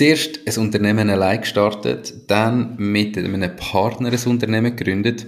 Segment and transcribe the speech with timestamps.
[0.00, 5.26] zuerst ein Unternehmen allein gestartet, dann mit einem Partner ein Unternehmen gegründet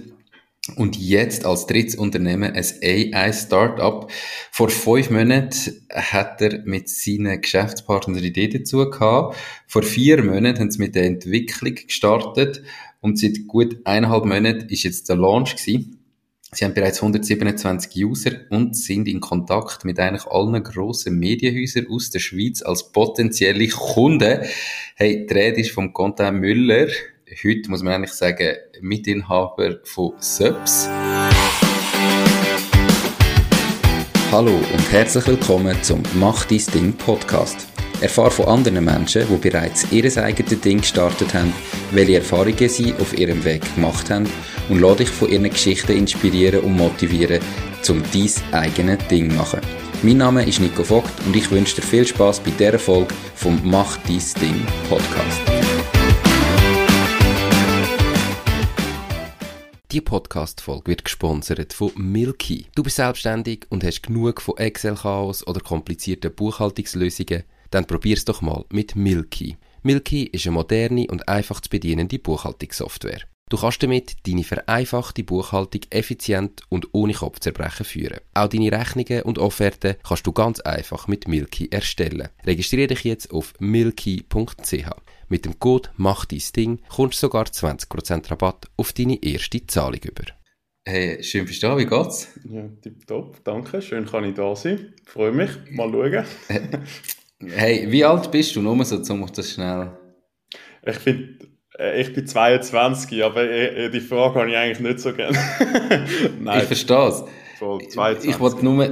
[0.77, 4.09] und jetzt als drittes Unternehmen ein AI-Startup.
[4.49, 9.37] Vor fünf Monaten hat er mit seinen Geschäftspartnern eine Idee dazu gehabt.
[9.67, 12.63] Vor vier Monaten haben sie mit der Entwicklung gestartet
[12.99, 16.02] und seit gut eineinhalb Monaten ist jetzt der Launch gewesen.
[16.55, 22.11] Sie haben bereits 127 User und sind in Kontakt mit eigentlich allen grossen Medienhäusern aus
[22.11, 24.41] der Schweiz als potenzielle Kunden.
[24.95, 26.89] Hey, die Rede ist vom Content Müller.
[27.43, 30.87] Heute muss man eigentlich sagen, Mitinhaber von Subs.
[34.31, 37.67] Hallo und herzlich willkommen zum Mach dein Ding Podcast.
[37.99, 41.51] Erfahre von anderen Menschen, die bereits ihr eigenes Ding gestartet haben,
[41.91, 44.27] welche Erfahrungen sie auf ihrem Weg gemacht haben
[44.69, 47.41] und lade dich von ihren Geschichten inspirieren und motivieren,
[47.89, 49.61] um dein eigenes Ding zu machen.
[50.01, 53.59] Mein Name ist Nico Vogt und ich wünsche dir viel Spaß bei dieser Folge vom
[53.63, 55.41] Mach dein Ding Podcast.
[59.93, 62.65] Die Podcast-Folge wird gesponsert von Milky.
[62.73, 67.43] Du bist selbstständig und hast genug von Excel-Chaos oder komplizierten Buchhaltungslösungen?
[67.69, 69.55] Dann probier's doch mal mit Milky.
[69.83, 73.21] Milky ist eine moderne und einfach zu bedienende Buchhaltungssoftware.
[73.49, 78.19] Du kannst damit deine vereinfachte Buchhaltung effizient und ohne Kopfzerbrechen führen.
[78.33, 82.29] Auch deine Rechnungen und Offerten kannst du ganz einfach mit Milky erstellen.
[82.45, 84.89] Registriere dich jetzt auf milky.ch.
[85.29, 90.01] Mit dem Code Mach dein Ding kommst du sogar 20% Rabatt auf deine erste Zahlung
[90.01, 90.25] über.
[90.85, 92.27] Hey, schön bist du da, wie geht's?
[92.49, 94.93] Ja, tipptopp, danke, schön kann ich da sein.
[95.05, 96.25] Freue mich, mal schauen.
[97.39, 98.61] hey, wie alt bist du?
[98.61, 99.97] Nur so, um das schnell...
[100.85, 101.52] Ich finde
[101.99, 105.37] ich bin 22, aber äh, äh, die Frage habe ich eigentlich nicht so gerne.
[106.39, 106.59] Nein.
[106.59, 107.23] Ich verstehe es.
[108.23, 108.89] Ich wollte nur,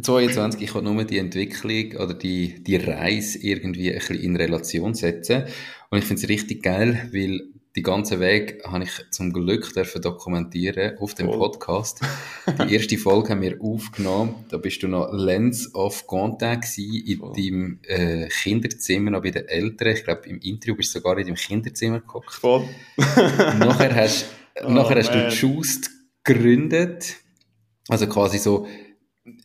[0.00, 4.94] 22, ich wollte nur die Entwicklung oder die, die Reise irgendwie ein bisschen in Relation
[4.94, 5.44] setzen.
[5.90, 7.40] Und ich finde es richtig geil, weil
[7.78, 12.00] die ganze Weg habe ich zum Glück dürfen dokumentieren auf dem Podcast.
[12.66, 14.34] Die erste Folge haben wir aufgenommen.
[14.48, 17.32] Da bist du noch Lens of Contact in Voll.
[17.36, 19.94] deinem äh, Kinderzimmer, noch bei den Eltern.
[19.94, 22.34] Ich glaube, im Interview bist du sogar in deinem Kinderzimmer geguckt.
[22.34, 22.68] Voll.
[22.96, 24.26] nachher hast,
[24.64, 25.90] oh, nachher hast du Just
[26.24, 27.14] gegründet.
[27.88, 28.66] Also quasi so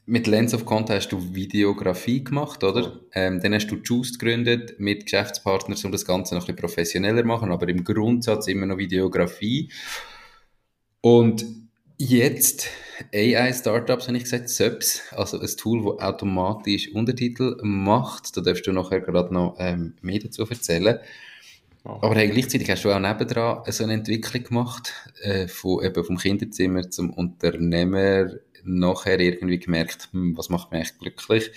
[0.05, 2.99] mit Lens of Content hast du Videografie gemacht, oder?
[3.13, 7.21] Ähm, dann hast du Juice gegründet mit Geschäftspartnern, um das Ganze noch ein bisschen professioneller
[7.21, 9.71] zu machen, aber im Grundsatz immer noch Videografie.
[11.01, 11.45] Und
[11.97, 12.69] jetzt
[13.13, 18.35] AI-Startups, habe ich gesagt, Subs, also ein Tool, das automatisch Untertitel macht.
[18.37, 20.99] Da darfst du nachher gerade noch ähm, mehr dazu erzählen.
[21.85, 21.99] Oh.
[22.01, 26.17] Aber hey, gleichzeitig hast du auch nebendran so eine Entwicklung gemacht, äh, von, eben vom
[26.17, 28.27] Kinderzimmer zum Unternehmer,
[28.65, 31.51] nachher irgendwie gemerkt, hm, was macht mich eigentlich glücklich?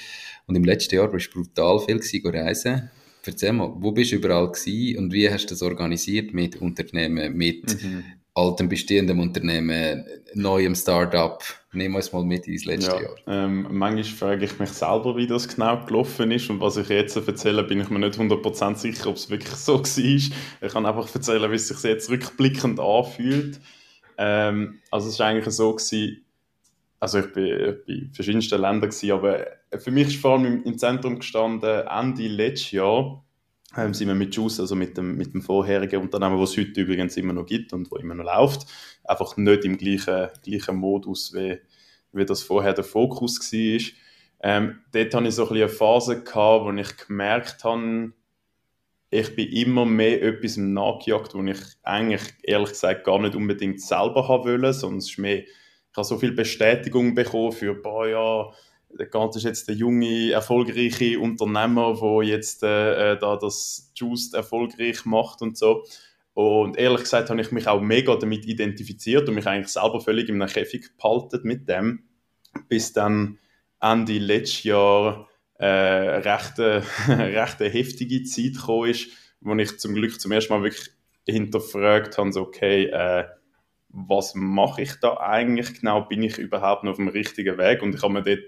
[0.46, 2.90] Und im letzten Jahr war es brutal viel gewesen, reisen.
[3.24, 7.36] Erzähl mal, wo bist du überall gewesen und wie hast du das organisiert mit Unternehmen,
[7.36, 8.04] mit mhm.
[8.34, 11.42] altem bestehenden Unternehmen, neuem Startup?
[11.72, 13.16] Nehmen wir uns mal mit ins letzte ja, Jahr.
[13.26, 17.16] Ähm, manchmal frage ich mich selber, wie das genau gelaufen ist und was ich jetzt
[17.16, 19.86] erzähle, bin ich mir nicht 100% sicher, ob es wirklich so war.
[19.86, 23.60] Ich kann einfach erzählen, wie es sich jetzt rückblickend anfühlt.
[24.18, 26.25] Ähm, also es war eigentlich so gewesen,
[26.98, 29.46] also ich bin in verschiedensten Ländern gewesen, aber
[29.78, 33.24] für mich ist vor allem im, Zentrum gestanden, Ende letztes Jahr
[33.76, 36.80] ähm, sind wir mit Juice, also mit dem, mit dem vorherigen Unternehmen, was es heute
[36.80, 38.66] übrigens immer noch gibt und wo immer noch läuft,
[39.04, 41.58] einfach nicht im gleichen, gleichen Modus, wie,
[42.12, 43.80] wie das vorher der Fokus war.
[44.40, 48.12] Ähm, dort hatte ich so ein bisschen eine Phase, gehabt, wo ich gemerkt habe,
[49.10, 54.28] ich bin immer mehr etwas nachgejagt, wo ich eigentlich, ehrlich gesagt, gar nicht unbedingt selber
[54.28, 55.44] haben wollte, sondern es ist mehr
[55.96, 58.52] ich habe so viel Bestätigung bekommen für, boah, ja,
[58.98, 64.34] der Ganze ist jetzt der junge, erfolgreiche Unternehmer, der jetzt äh, äh, da das Juice
[64.34, 65.86] erfolgreich macht und so.
[66.34, 70.28] Und ehrlich gesagt habe ich mich auch mega damit identifiziert und mich eigentlich selber völlig
[70.28, 72.02] in einem Käfig gehalten mit dem,
[72.68, 73.38] bis dann
[73.80, 79.08] Ende letztes Jahr äh, recht, äh, recht eine heftige Zeit gekommen ist,
[79.40, 80.90] wo ich zum Glück zum ersten Mal wirklich
[81.26, 83.24] hinterfragt habe, so, okay, äh,
[83.96, 86.02] was mache ich da eigentlich genau?
[86.02, 87.82] Bin ich überhaupt noch auf dem richtigen Weg?
[87.82, 88.40] Und ich habe mir dort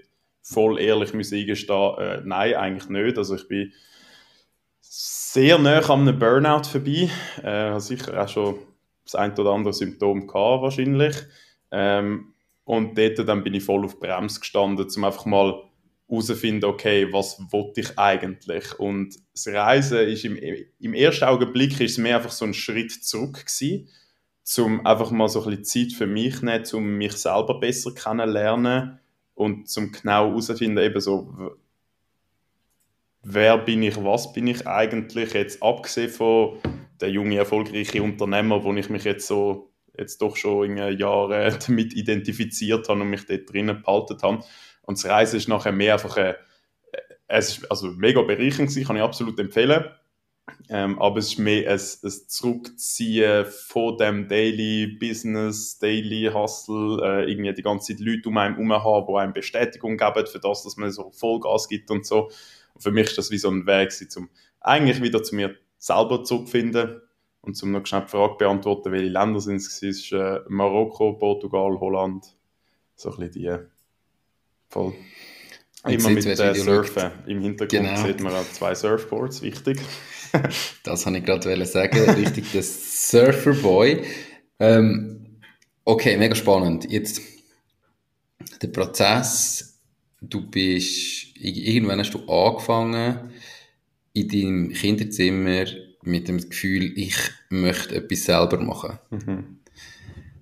[0.43, 3.17] voll ehrlich eingestehen, äh, nein, eigentlich nicht.
[3.17, 3.73] Also ich bin
[4.79, 7.09] sehr nah an einem Burnout vorbei.
[7.41, 8.59] Äh, habe sicher auch schon
[9.03, 11.15] das ein oder andere Symptom gehabt, wahrscheinlich.
[11.71, 15.63] Ähm, und dort dann bin ich voll auf Bremse gestanden, um einfach mal
[16.07, 18.77] herauszufinden, okay, was wollte ich eigentlich?
[18.77, 20.37] Und das Reisen ist im,
[20.79, 23.89] im ersten Augenblick ist es mehr einfach so ein Schritt zurück gewesen
[24.57, 28.99] um einfach mal so ein bisschen Zeit für mich nehmen, um mich selber besser kennenlernen
[29.35, 31.57] und zum genau herauszufinden, eben so,
[33.21, 36.57] wer bin ich, was bin ich eigentlich, jetzt abgesehen von
[36.99, 41.93] der junge, erfolgreiche Unternehmer, wo ich mich jetzt so jetzt doch schon in Jahren damit
[41.93, 44.43] identifiziert habe und mich dort drinnen behalten habe.
[44.81, 46.35] Und das Reisen ist nachher mehr einfach ein,
[47.27, 49.85] es ist also mega bereichernd kann ich absolut empfehlen.
[50.67, 57.31] Ähm, aber es ist mehr ein, ein Zurückziehen von dem Daily Business, Daily Hustle, äh,
[57.31, 60.63] irgendwie die ganze Zeit Leute um einen herum haben, die einem Bestätigung geben für das,
[60.63, 62.29] dass man so Vollgas gibt und so.
[62.73, 64.29] Und für mich ist das wie so ein Weg, um
[64.59, 67.01] eigentlich wieder zu mir selber zurückzufinden.
[67.41, 69.81] Und zum noch schnell die Frage beantworten, welche Länder sind es?
[69.81, 72.35] Ist äh, Marokko, Portugal, Holland.
[72.95, 73.57] So ein bisschen die.
[74.67, 74.93] Voll.
[75.85, 77.11] Immer mit äh, Surfen.
[77.25, 78.05] Im Hintergrund genau.
[78.05, 79.79] sieht man auch zwei Surfboards, wichtig.
[80.83, 82.09] das wollte ich gerade sagen.
[82.11, 84.03] Richtig, der Surferboy.
[84.59, 85.39] Ähm,
[85.85, 86.91] okay, mega spannend.
[86.91, 87.21] Jetzt
[88.61, 89.79] der Prozess.
[90.21, 93.31] Du bist, irgendwann hast du angefangen,
[94.11, 95.65] in deinem Kinderzimmer
[96.03, 97.15] mit dem Gefühl, ich
[97.49, 98.99] möchte etwas selber machen.
[99.11, 99.59] Mhm.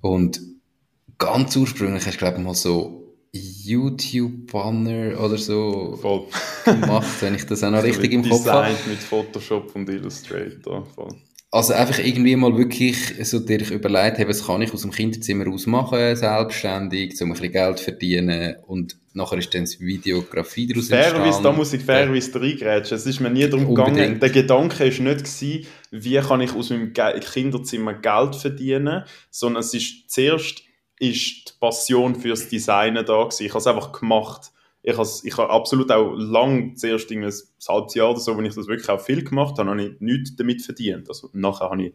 [0.02, 0.42] Und
[1.20, 3.07] ganz ursprünglich hast du, glaube ich, mal so
[3.38, 6.26] YouTube-Banner oder so voll.
[6.66, 8.76] gemacht, wenn ich das auch noch richtig im Kopf habe.
[8.88, 10.86] mit Photoshop und Illustrator.
[10.86, 11.16] Voll.
[11.50, 15.48] Also einfach irgendwie mal wirklich so dir überlegt, hey, was kann ich aus dem Kinderzimmer
[15.48, 20.90] aus machen, selbstständig, um ein bisschen Geld verdienen und nachher ist dann das Videografie daraus
[20.90, 22.98] Fairerweise, da muss ich fairerweise reingrätschen.
[22.98, 26.70] Es ist mir nie darum gegangen, der Gedanke war nicht gewesen, wie kann ich aus
[26.70, 30.67] meinem Kinderzimmer Geld verdienen, sondern es ist zuerst
[31.00, 33.46] ist die Passion fürs Designen da gewesen.
[33.46, 34.52] Ich habe es einfach gemacht.
[34.84, 37.24] Ich habe, ich habe absolut auch lang, zuerst ein
[37.68, 40.36] halbes Jahr oder so, wenn ich das wirklich auch viel gemacht habe, habe ich nichts
[40.36, 41.10] damit verdient.
[41.10, 41.94] Also nachher habe ich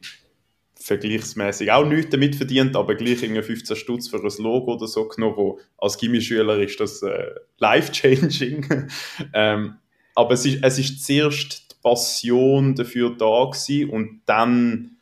[0.75, 5.07] vergleichsmäßig auch nichts damit verdient, aber gleich irgendwie 15 Stutz für ein Logo oder so
[5.09, 8.89] genommen, wo als Gimmischüler ist das äh, life-changing.
[9.35, 9.77] ähm,
[10.15, 14.97] aber es ist, es ist zuerst die Passion dafür da gewesen und dann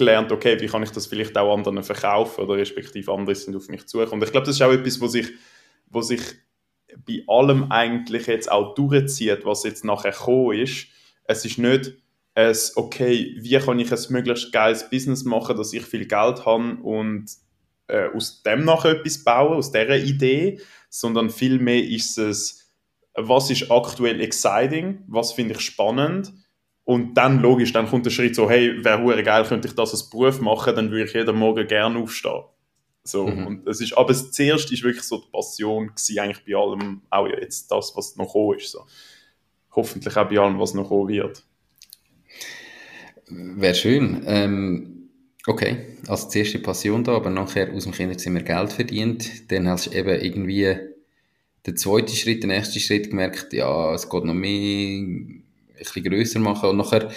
[0.00, 3.68] gelernt, okay, wie kann ich das vielleicht auch anderen verkaufen oder respektive andere sind auf
[3.68, 4.20] mich zugekommen.
[4.20, 5.28] Und ich glaube, das ist auch etwas, wo sich,
[5.88, 6.20] wo sich
[7.06, 10.88] bei allem eigentlich jetzt auch durchzieht, was jetzt nachher gekommen ist.
[11.24, 11.92] Es ist nicht
[12.34, 16.76] es, okay, wie kann ich ein möglichst geiles Business machen, dass ich viel Geld habe
[16.82, 17.26] und
[17.88, 22.72] äh, aus dem nachher etwas bauen, aus dieser Idee, sondern vielmehr ist es,
[23.14, 26.32] was ist aktuell exciting, was finde ich spannend
[26.84, 29.92] und dann, logisch, dann kommt der Schritt so, hey, wäre hure geil, könnte ich das
[29.92, 32.42] als Beruf machen, dann würde ich jeden Morgen gerne aufstehen.
[33.02, 33.46] So, mhm.
[33.46, 37.02] und es ist, aber das zuerst ist wirklich so die Passion gewesen, eigentlich bei allem,
[37.10, 38.72] auch jetzt das, was noch gekommen ist.
[38.72, 38.80] So.
[39.72, 41.42] Hoffentlich auch bei allem, was noch kommen wird.
[43.28, 44.22] Wäre schön.
[44.26, 45.10] Ähm,
[45.46, 49.50] okay, also zuerst die Passion da, aber nachher aus dem Kinderzimmer Geld verdient.
[49.50, 50.76] Dann hast du eben irgendwie
[51.66, 55.39] den zweiten Schritt, den nächsten Schritt gemerkt, ja, es geht noch mehr
[55.84, 56.70] bisschen grösser machen.
[56.70, 57.10] Und nachher,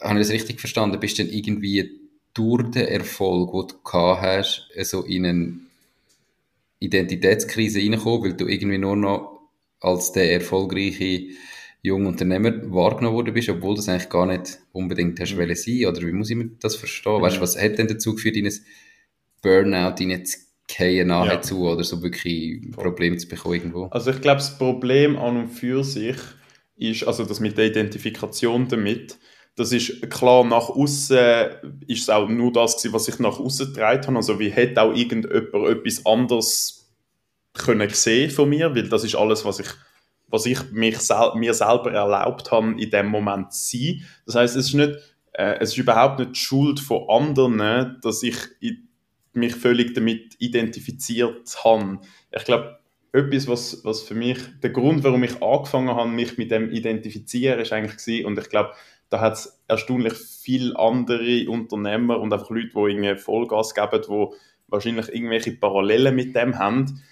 [0.00, 1.90] habe ich das richtig verstanden, bist du dann irgendwie
[2.34, 5.54] durch den Erfolg, den du gehabt hast, so in eine
[6.78, 9.40] Identitätskrise reingekommen, weil du irgendwie nur noch
[9.80, 11.28] als der erfolgreiche
[11.82, 15.38] junge Unternehmer wahrgenommen worden bist, obwohl du das eigentlich gar nicht unbedingt hast mhm.
[15.38, 17.18] wollen sein, oder wie muss ich mir das verstehen?
[17.18, 17.22] Mhm.
[17.22, 18.54] Weißt du, was hat denn dazu geführt, in ein
[19.42, 21.72] Burnout reinzugehen nahezu, ja.
[21.72, 23.84] oder so wirklich ein Problem zu bekommen irgendwo?
[23.86, 26.16] Also ich glaube, das Problem an und für sich
[26.78, 29.18] ist, also das mit der Identifikation damit,
[29.56, 31.18] das ist klar, nach außen
[31.88, 34.16] ist es auch nur das gewesen, was ich nach außen getragen habe.
[34.16, 36.78] Also wie hätte auch irgendjemand etwas anderes
[37.54, 39.68] können sehen von mir, weil das ist alles, was ich,
[40.28, 44.06] was ich mich sel mir selber erlaubt habe, in dem Moment zu sein.
[44.26, 44.92] Das heißt, es ist nicht,
[45.32, 48.36] äh, es ist überhaupt nicht die Schuld von anderen, dass ich
[49.32, 51.98] mich völlig damit identifiziert habe.
[52.30, 52.77] Ich glaube,
[53.12, 57.60] etwas, was, was für mich, der Grund, warum ich angefangen habe, mich mit dem identifizieren,
[57.60, 58.72] ist eigentlich gewesen, und ich glaube,
[59.10, 64.36] da hat es erstaunlich viele andere Unternehmer und einfach Leute, die irgendwie Vollgas geben, die
[64.68, 67.02] wahrscheinlich irgendwelche Parallelen mit dem haben.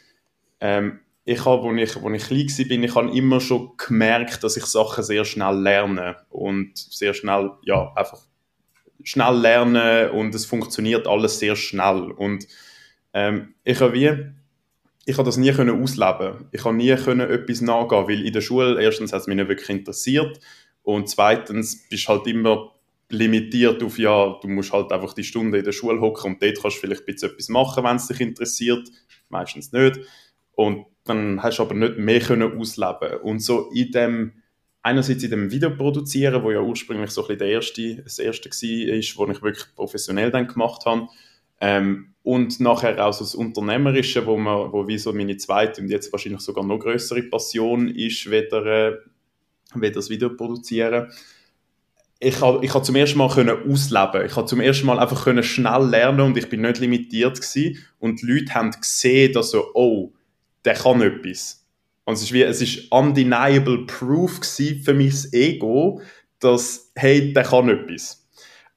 [0.61, 4.57] Ähm, ich habe, als ich, als ich klein war, ich habe immer schon gemerkt, dass
[4.57, 8.21] ich Sachen sehr schnell lerne und sehr schnell, ja, einfach
[9.03, 12.47] schnell lernen und es funktioniert alles sehr schnell und
[13.13, 14.33] ähm, ich habe wie
[15.09, 16.49] ich habe das nie können ausleben.
[16.51, 19.49] Ich habe nie können etwas nachgehen, weil in der Schule erstens hat es mich nicht
[19.49, 20.39] wirklich interessiert
[20.83, 22.73] und zweitens bist du halt immer
[23.09, 26.61] limitiert auf ja, du musst halt einfach die Stunde in der Schule hocken und dort
[26.61, 28.89] kannst du vielleicht ein etwas machen, wenn es dich interessiert,
[29.29, 30.01] meistens nicht.
[30.57, 33.21] Und dann hast du aber nicht mehr können ausleben.
[33.23, 34.33] Und so in dem
[34.83, 38.49] einerseits in dem Video produzieren, wo ja ursprünglich so ein bisschen der erste, das erste
[38.49, 41.09] war, wo ich wirklich professionell dann gemacht habe.
[41.61, 45.89] Ähm, und nachher auch so das Unternehmerische, wo, man, wo wie so meine zweite und
[45.89, 48.99] jetzt wahrscheinlich sogar noch größere Passion ist, weder
[49.75, 51.13] will das Video produzieren.
[52.19, 54.27] Ich habe ich zum ersten Mal können ausleben.
[54.27, 57.79] Ich habe zum ersten Mal einfach können schnell lernen und ich bin nicht limitiert gewesen.
[57.99, 60.13] Und die Leute haben gesehen, dass so, oh,
[60.65, 61.65] der kann etwas.
[62.05, 66.01] Und es ist wie, es ist undeniable proof für mein Ego,
[66.39, 68.26] dass, hey, der kann etwas.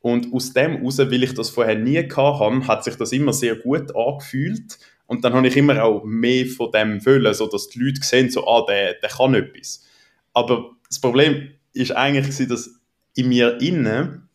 [0.02, 3.56] Und aus dem heraus, weil ich das vorher nie hatte, hat sich das immer sehr
[3.56, 4.80] gut angefühlt.
[5.08, 8.30] Und dann habe ich immer auch mehr von dem wollen, so dass die Leute sehen,
[8.30, 9.86] so, ah, der, der kann etwas.
[10.34, 12.80] Aber das Problem ist eigentlich, dass
[13.16, 14.30] in mir innen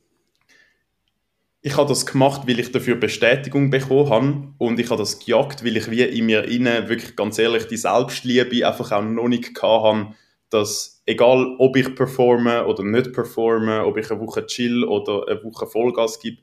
[1.66, 5.64] ich habe das gemacht, weil ich dafür Bestätigung bekommen habe und ich habe das gejagt,
[5.64, 9.62] weil ich wie in mir innen wirklich ganz ehrlich die Selbstliebe einfach auch noch nicht
[9.62, 10.14] hatte,
[10.50, 15.43] dass egal ob ich performe oder nicht performe, ob ich eine Woche chill oder eine
[15.45, 16.39] Woche Vollgas gebe,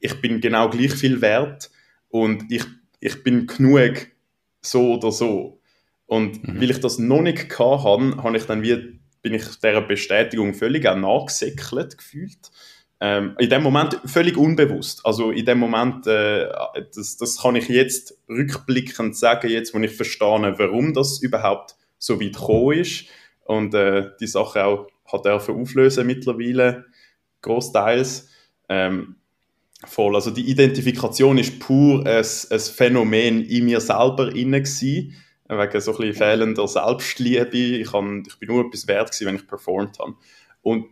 [0.00, 1.70] ich bin genau gleich viel wert
[2.08, 2.64] und ich,
[3.00, 4.08] ich bin genug
[4.62, 5.60] so oder so.
[6.06, 6.60] Und mhm.
[6.60, 10.86] weil ich das noch nicht hatte, habe ich dann wie, bin ich dieser Bestätigung völlig
[10.86, 12.50] auch nachgesäckelt gefühlt
[13.00, 15.04] ähm, in dem Moment völlig unbewusst.
[15.06, 16.48] Also in dem Moment, äh,
[16.94, 22.20] das, das kann ich jetzt rückblickend sagen, jetzt, wo ich verstehe, warum das überhaupt so
[22.20, 23.06] weit gekommen ist
[23.50, 26.84] und äh, die Sache auch hat dürfen auflösen mittlerweile,
[27.42, 28.28] großteils.
[28.68, 29.16] Ähm,
[29.84, 30.14] voll.
[30.14, 35.16] Also die Identifikation ist pur ein, ein Phänomen in mir selber inne gewesen,
[35.48, 37.56] wegen so ein bisschen fehlender Selbstliebe.
[37.56, 40.14] Ich, kann, ich bin nur etwas wert gewesen, wenn ich performt habe.
[40.62, 40.86] Und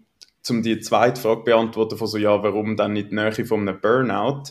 [0.50, 4.44] um die zweite Frage beantworten von so, ja, warum dann nicht Nähe von einem Burnout?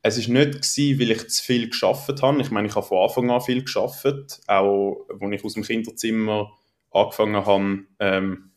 [0.00, 2.40] Es ist nicht gewesen, weil ich zu viel geschafft habe.
[2.40, 6.52] Ich meine, ich habe von Anfang an viel geschafft, auch als ich aus dem Kinderzimmer
[6.92, 8.50] angefangen habe, ähm,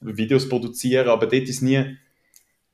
[0.00, 1.96] Videos produzieren, aber dort ist nie,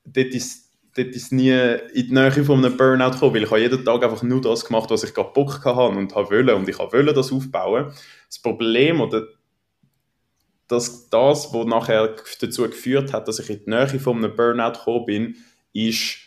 [0.04, 3.60] dort ist, dort ist nie in die Nähe von einem Burnout gekommen, weil ich habe
[3.60, 6.78] jeden Tag einfach nur das gemacht, was ich gerade Bock hatte und wollen und ich
[6.78, 7.92] wollte das aufbauen.
[8.28, 9.26] Das Problem oder
[10.68, 14.78] dass das, was nachher dazu geführt hat, dass ich in die Nähe von einem Burnout
[14.78, 15.36] gekommen bin,
[15.72, 16.18] ist,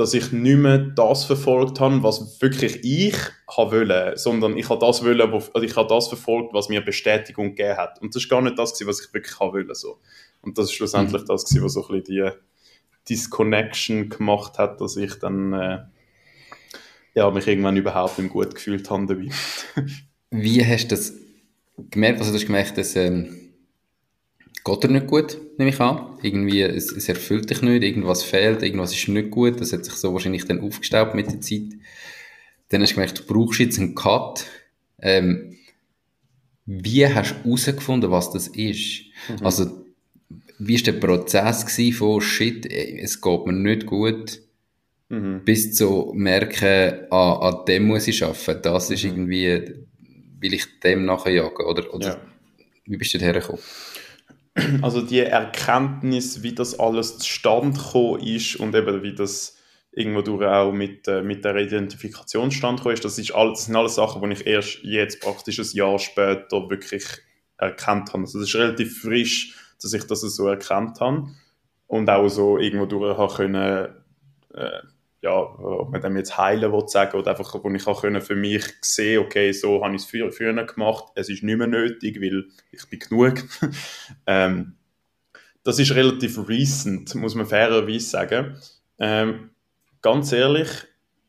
[0.00, 3.14] dass ich nicht mehr das verfolgt habe, was wirklich ich
[3.46, 7.50] wollte, sondern ich habe das, wollen, wo, also ich habe das verfolgt, was mir Bestätigung
[7.50, 8.00] gegeben hat.
[8.00, 9.74] Und das war gar nicht das, was ich wirklich wollte.
[9.74, 10.00] So.
[10.40, 11.26] Und das ist schlussendlich mhm.
[11.26, 12.30] das, was so ein bisschen die
[13.10, 15.78] Disconnection gemacht hat, dass ich dann äh,
[17.14, 19.28] ja, mich irgendwann überhaupt nicht gut gefühlt habe dabei.
[20.30, 21.12] Wie hast du das
[21.90, 22.20] gemerkt?
[22.20, 23.49] Also du hast gemerkt, dass ähm
[24.64, 26.18] geht dir nicht gut, nehme ich an.
[26.22, 29.60] Irgendwie, es, es, erfüllt dich nicht, irgendwas fehlt, irgendwas ist nicht gut.
[29.60, 31.78] Das hat sich so wahrscheinlich dann aufgestaubt mit der Zeit.
[32.68, 34.44] Dann hast du gemerkt, du brauchst jetzt einen Cut.
[35.00, 35.56] Ähm,
[36.66, 39.02] wie hast du herausgefunden, was das ist?
[39.28, 39.44] Mhm.
[39.46, 39.84] Also,
[40.58, 44.40] wie war der Prozess von Shit, es geht mir nicht gut,
[45.08, 45.42] mhm.
[45.44, 49.10] bis zu merken, ah, an dem muss ich arbeiten, das ist mhm.
[49.10, 49.74] irgendwie,
[50.38, 52.20] will ich dem nachjagen, oder, oder ja.
[52.84, 53.60] wie bist du da hergekommen?
[54.82, 59.56] also die Erkenntnis, wie das alles zustande gekommen ist und eben wie das
[59.92, 63.76] irgendwo durch auch mit, äh, mit der Identifikation stand ist, das, ist alles, das sind
[63.76, 67.04] alles Sachen, die ich erst jetzt praktisch ein Jahr später wirklich
[67.56, 68.22] erkannt habe.
[68.22, 71.28] Also es ist relativ frisch, dass ich das so erkannt habe
[71.86, 73.88] und auch so irgendwo durch habe können,
[74.54, 74.80] äh,
[75.22, 78.64] ja, ob man dem jetzt heilen will sagen oder einfach, wo ich auch für mich
[78.80, 82.46] sehen, okay, so habe ich es früher, früher gemacht, es ist nicht mehr nötig, weil
[82.72, 83.44] ich bin genug.
[84.26, 84.76] ähm,
[85.62, 88.56] das ist relativ recent, muss man fairerweise sagen.
[88.98, 89.50] Ähm,
[90.00, 90.68] ganz ehrlich,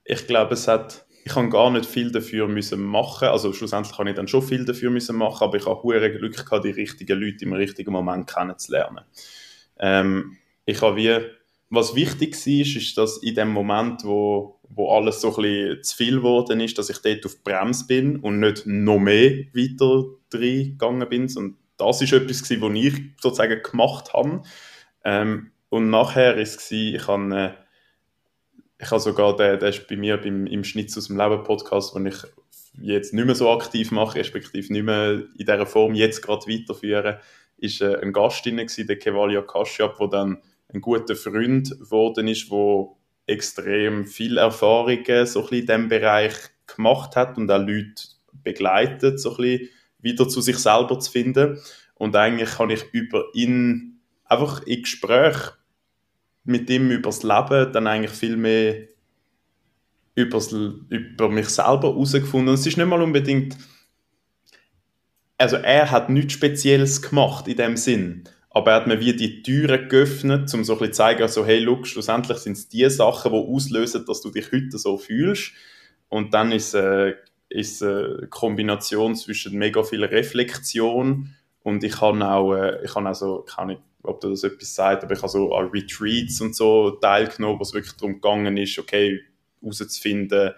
[0.05, 4.09] ich glaube, es hat, ich habe gar nicht viel dafür müssen machen, also schlussendlich habe
[4.09, 7.19] ich dann schon viel dafür müssen machen, aber ich habe hohe Glück gehabt, die richtigen
[7.19, 9.03] Leute im richtigen Moment kennenzulernen.
[9.79, 11.40] Ähm, ich habe wie
[11.71, 15.95] was wichtig war, ist, dass in dem Moment, wo, wo alles so ein bisschen zu
[15.95, 20.05] viel geworden ist, dass ich dort auf die Bremse bin und nicht noch mehr weiter
[20.33, 21.37] reingegangen bin.
[21.37, 24.43] Und das ist etwas, was ich sozusagen gemacht habe.
[25.05, 27.51] Ähm, und nachher war es, ich habe, äh,
[28.77, 32.07] ich sogar, der, der ist bei mir beim, im Schnitz aus dem Leben Podcast, den
[32.07, 32.17] ich
[32.81, 37.15] jetzt nicht mehr so aktiv mache, respektive nicht mehr in dieser Form jetzt gerade weiterführen,
[37.57, 40.41] ist äh, ein Gast drin gewesen, der Kevalia Kashyap, der dann
[40.73, 42.97] ein guter Freund geworden ist, wo
[43.27, 46.33] extrem viel Erfahrungen so in diesem Bereich
[46.67, 48.03] gemacht hat und auch Leute
[48.43, 49.67] begleitet, so ein
[49.99, 51.59] wieder zu sich selber zu finden.
[51.95, 55.37] Und eigentlich kann ich über ihn einfach in Gespräch
[56.43, 58.87] mit ihm über das Leben dann eigentlich viel mehr
[60.15, 62.53] übers, über mich selber herausgefunden.
[62.53, 63.57] Es ist nicht mal unbedingt,
[65.37, 68.23] also er hat nichts Spezielles gemacht in dem Sinn,
[68.53, 71.45] aber er hat mir wie die Türen geöffnet, um so ein bisschen zu zeigen, so,
[71.45, 75.53] hey, look, schlussendlich sind es die Sachen, die auslösen, dass du dich heute so fühlst.
[76.09, 77.15] Und dann ist, äh,
[77.47, 83.15] ist eine Kombination zwischen mega viel Reflexion Und ich habe auch, äh, ich habe auch
[83.15, 86.53] so, kann nicht, ob du das etwas sagt, aber ich habe so an Retreats und
[86.53, 89.21] so teilgenommen, wo es wirklich darum gegangen ist, okay,
[89.61, 90.51] herauszufinden,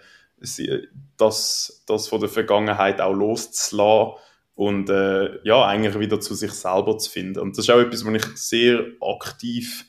[1.16, 4.18] das, das von der Vergangenheit auch loszulassen
[4.54, 7.40] und äh, ja, eigentlich wieder zu sich selber zu finden.
[7.40, 9.86] Und das ist auch etwas, was ich sehr aktiv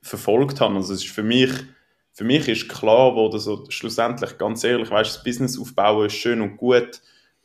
[0.00, 0.76] verfolgt habe.
[0.76, 1.50] Also es ist für mich,
[2.12, 6.40] für mich ist klar geworden, so schlussendlich, ganz ehrlich, weißt, das Business aufbauen ist schön
[6.40, 7.00] und gut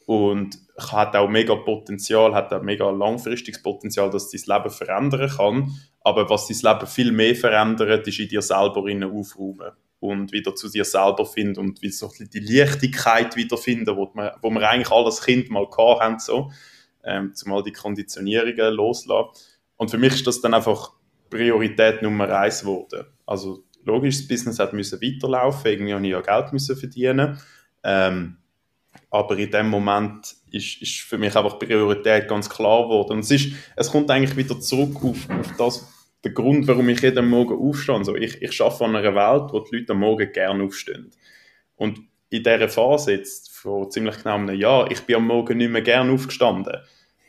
[0.05, 5.71] und hat auch mega Potenzial, hat auch mega langfristiges Potenzial, dass dein Leben verändern kann.
[6.01, 10.67] Aber was dein Leben viel mehr verändert, ist in dir selber aufräumen und wieder zu
[10.67, 15.21] dir selber finden und wie so die Leichtigkeit wiederfinden, wo wir, wo wir eigentlich alles
[15.21, 16.51] Kind mal gehabt haben, so,
[17.03, 19.29] ähm, zumal die Konditionierungen loslassen.
[19.77, 20.93] Und für mich ist das dann einfach
[21.29, 23.05] Priorität Nummer eins geworden.
[23.27, 27.39] Also logisch, das Business hat müssen weiterlaufen, irgendwie habe ich ja Geld müssen verdienen.
[27.83, 28.37] Ähm,
[29.11, 33.13] aber in dem Moment ist, ist für mich einfach Priorität ganz klar geworden.
[33.13, 37.01] Und es, ist, es kommt eigentlich wieder zurück auf, auf das, der Grund, warum ich
[37.01, 37.95] jeden Morgen aufstehe.
[37.95, 41.11] Also ich, ich arbeite an einer Welt, wo die Leute am Morgen gerne aufstehen.
[41.75, 41.99] Und
[42.29, 45.81] in dieser Phase jetzt, vor ziemlich genau einem Jahr, ich bin am Morgen nicht mehr
[45.81, 46.77] gerne aufgestanden.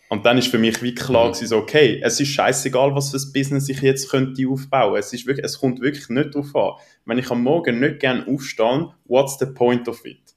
[0.08, 1.32] Und dann ist für mich wie klar mhm.
[1.32, 4.98] gewesen, okay, es ist scheißegal, was für ein Business ich jetzt könnte aufbauen.
[4.98, 6.84] Es ist wirklich, es kommt wirklich nicht darauf an.
[7.06, 10.31] Wenn ich am Morgen nicht gerne aufstehe, what's the point of it?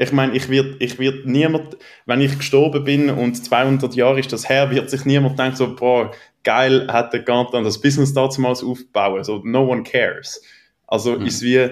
[0.00, 1.76] Ich meine, ich wird, ich wird niemand,
[2.06, 5.74] wenn ich gestorben bin und 200 Jahre ist das her, wird sich niemand denken so,
[5.74, 6.12] boah,
[6.44, 9.24] geil, hat der Gantan das Business damals aufbauen.
[9.24, 10.40] So, no one cares.
[10.86, 11.26] Also mhm.
[11.26, 11.68] ist wie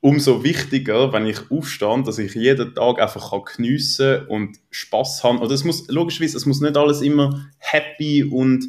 [0.00, 5.38] umso wichtiger, wenn ich aufstehe, dass ich jeden Tag einfach kann geniessen und Spaß haben.
[5.38, 8.64] Und es muss, logischerweise, es muss nicht alles immer happy und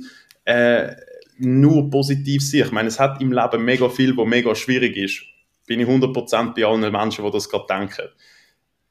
[0.46, 0.96] äh,
[1.38, 2.62] nur positiv sein.
[2.62, 5.22] Ich meine, es hat im Leben mega viel, wo mega schwierig ist.
[5.68, 8.10] Bin ich 100% bei allen Menschen, die das gerade denken.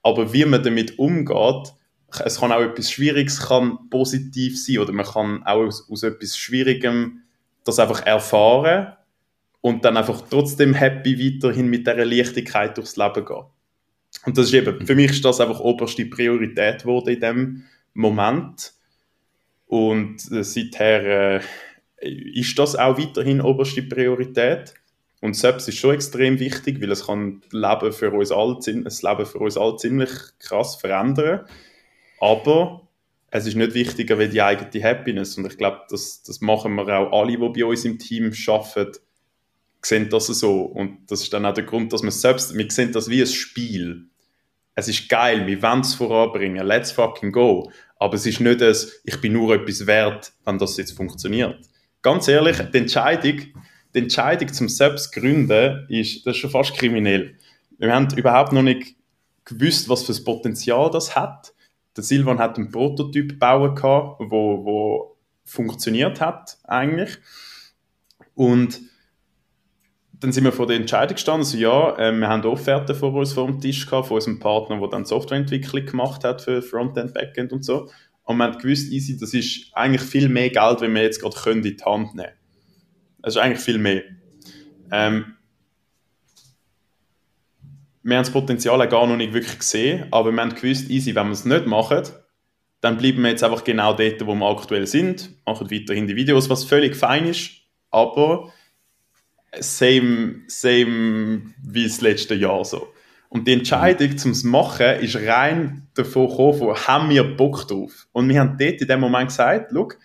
[0.08, 1.72] Aber wie man damit umgeht,
[2.24, 6.38] es kann auch etwas Schwieriges kann positiv sein oder man kann auch aus, aus etwas
[6.38, 7.22] Schwierigem
[7.64, 8.94] das einfach erfahren
[9.60, 13.44] und dann einfach trotzdem happy weiterhin mit dieser Leichtigkeit durchs Leben gehen.
[14.24, 18.72] Und das ist eben, für mich ist das einfach oberste Priorität geworden in dem Moment.
[19.66, 21.42] Und äh, seither
[22.00, 24.72] äh, ist das auch weiterhin oberste Priorität.
[25.20, 29.26] Und selbst ist schon extrem wichtig, weil es kann das Leben für uns alle, Leben
[29.26, 31.46] für uns alle ziemlich krass verändern.
[32.20, 32.88] Aber
[33.30, 35.36] es ist nicht wichtiger wie die eigene Happiness.
[35.36, 38.98] Und ich glaube, das, das machen wir auch alle, die bei uns im Team arbeiten,
[39.82, 40.62] sehen das so.
[40.62, 43.26] Und das ist dann auch der Grund, dass wir selbst, wir sehen das wie ein
[43.26, 44.06] Spiel.
[44.74, 47.70] Es ist geil, wir wollen es voranbringen, let's fucking go.
[47.98, 51.58] Aber es ist nicht das, ich bin nur etwas wert, wenn das jetzt funktioniert.
[52.00, 53.40] Ganz ehrlich, die Entscheidung,
[53.94, 57.36] die Entscheidung zum selbst gründen ist, das ist schon fast kriminell.
[57.78, 58.96] Wir haben überhaupt noch nicht
[59.44, 61.54] gewusst, was für ein Potenzial das hat.
[61.96, 67.18] Der Silvan hat einen Prototyp bauen gehabt, wo, wo funktioniert hat eigentlich.
[68.34, 68.80] Und
[70.20, 73.32] dann sind wir vor der Entscheidung gestanden, also ja, äh, wir haben Offerten vor uns
[73.32, 77.52] vor dem Tisch gehabt, von unserem Partner, der dann Softwareentwicklung gemacht hat für Frontend, Backend
[77.52, 77.88] und so.
[78.24, 81.36] Und wir haben gewusst, easy, das ist eigentlich viel mehr Geld, wenn wir jetzt gerade
[81.36, 82.47] können in die Hand nehmen Das
[83.34, 84.02] ist eigentlich viel mehr.
[84.90, 85.36] Ähm,
[88.02, 91.26] wir haben das Potenzial gar noch nicht wirklich gesehen, aber wir haben gewusst, easy, wenn
[91.26, 92.02] wir es nicht machen,
[92.80, 96.48] dann bleiben wir jetzt einfach genau dort, wo wir aktuell sind, machen weiterhin die Videos,
[96.48, 97.50] was völlig fein ist,
[97.90, 98.52] aber
[99.58, 102.88] same, same wie das letzte Jahr so.
[103.30, 108.08] Und die Entscheidung zum machen ist rein davon gekommen, haben wir Bock drauf?
[108.12, 109.98] Und wir haben dort in dem Moment gesagt, look,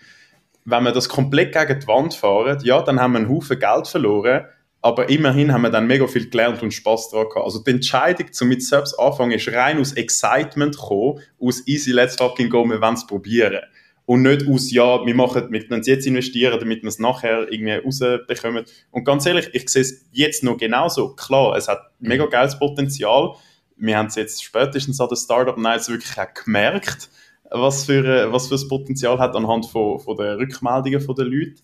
[0.66, 3.88] wenn wir das komplett gegen die Wand fahren, ja, dann haben wir einen Haufen Geld
[3.88, 4.46] verloren,
[4.82, 7.46] aber immerhin haben wir dann mega viel gelernt und Spaß daran gehabt.
[7.46, 12.16] Also die Entscheidung, zum mit selbst anfangen, ist rein aus Excitement gekommen, aus easy, let's
[12.16, 13.62] fucking go, wir wollen es probieren
[14.06, 17.52] und nicht aus, ja, wir machen, wir können es jetzt investieren, damit wir es nachher
[17.52, 18.66] irgendwie rausbekommen.
[18.92, 21.16] Und ganz ehrlich, ich sehe es jetzt noch genauso.
[21.16, 23.36] Klar, es hat mega geiles Potenzial.
[23.78, 27.10] Wir haben es jetzt spätestens an der Startup Nights wirklich auch gemerkt,
[27.54, 31.62] was für, was für Potenzial hat anhand von, von den Rückmeldungen von den Leuten.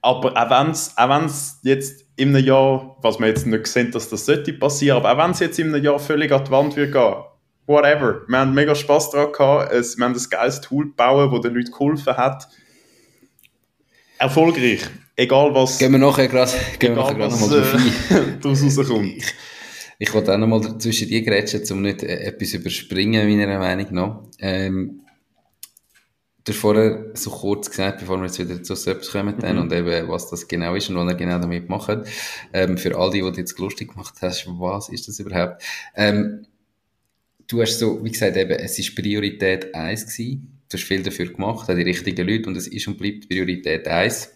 [0.00, 4.08] Aber auch wenn es auch jetzt in einem Jahr, was wir jetzt nicht sehen, dass
[4.08, 6.76] das sollte passieren, aber auch wenn es jetzt in einem Jahr völlig an die Wand
[6.76, 7.14] wird gehen,
[7.66, 8.22] whatever.
[8.26, 9.72] Wir haben mega Spaß daran gehabt.
[9.72, 12.48] Es, wir haben ein geiles Tool gebaut, das den Leuten geholfen hat.
[14.18, 14.82] Erfolgreich.
[15.16, 15.78] Egal was.
[15.78, 16.52] Gehen wir nachher gerade,
[16.94, 18.38] nochmal ein.
[18.40, 19.16] daraus rauskommt.
[19.16, 19.34] Ich,
[20.02, 24.22] ich wollte auch nochmal zwischen die grätschen, um nicht äh, etwas überspringen, meiner Meinung nach.
[24.38, 25.02] Ähm,
[26.42, 29.58] du hast vorher so kurz gesagt, bevor wir jetzt wieder zu selbst kommen, mhm.
[29.58, 31.98] und eben, was das genau ist und was er genau damit macht.
[32.54, 35.62] Ähm, für all die, die du jetzt lustig gemacht hast, was ist das überhaupt?
[35.94, 36.46] Ähm,
[37.46, 40.62] du hast so, wie gesagt, eben, es ist Priorität 1 gewesen.
[40.70, 43.86] Du hast viel dafür gemacht, an die richtigen Leute und es ist und bleibt Priorität
[43.86, 44.30] 1.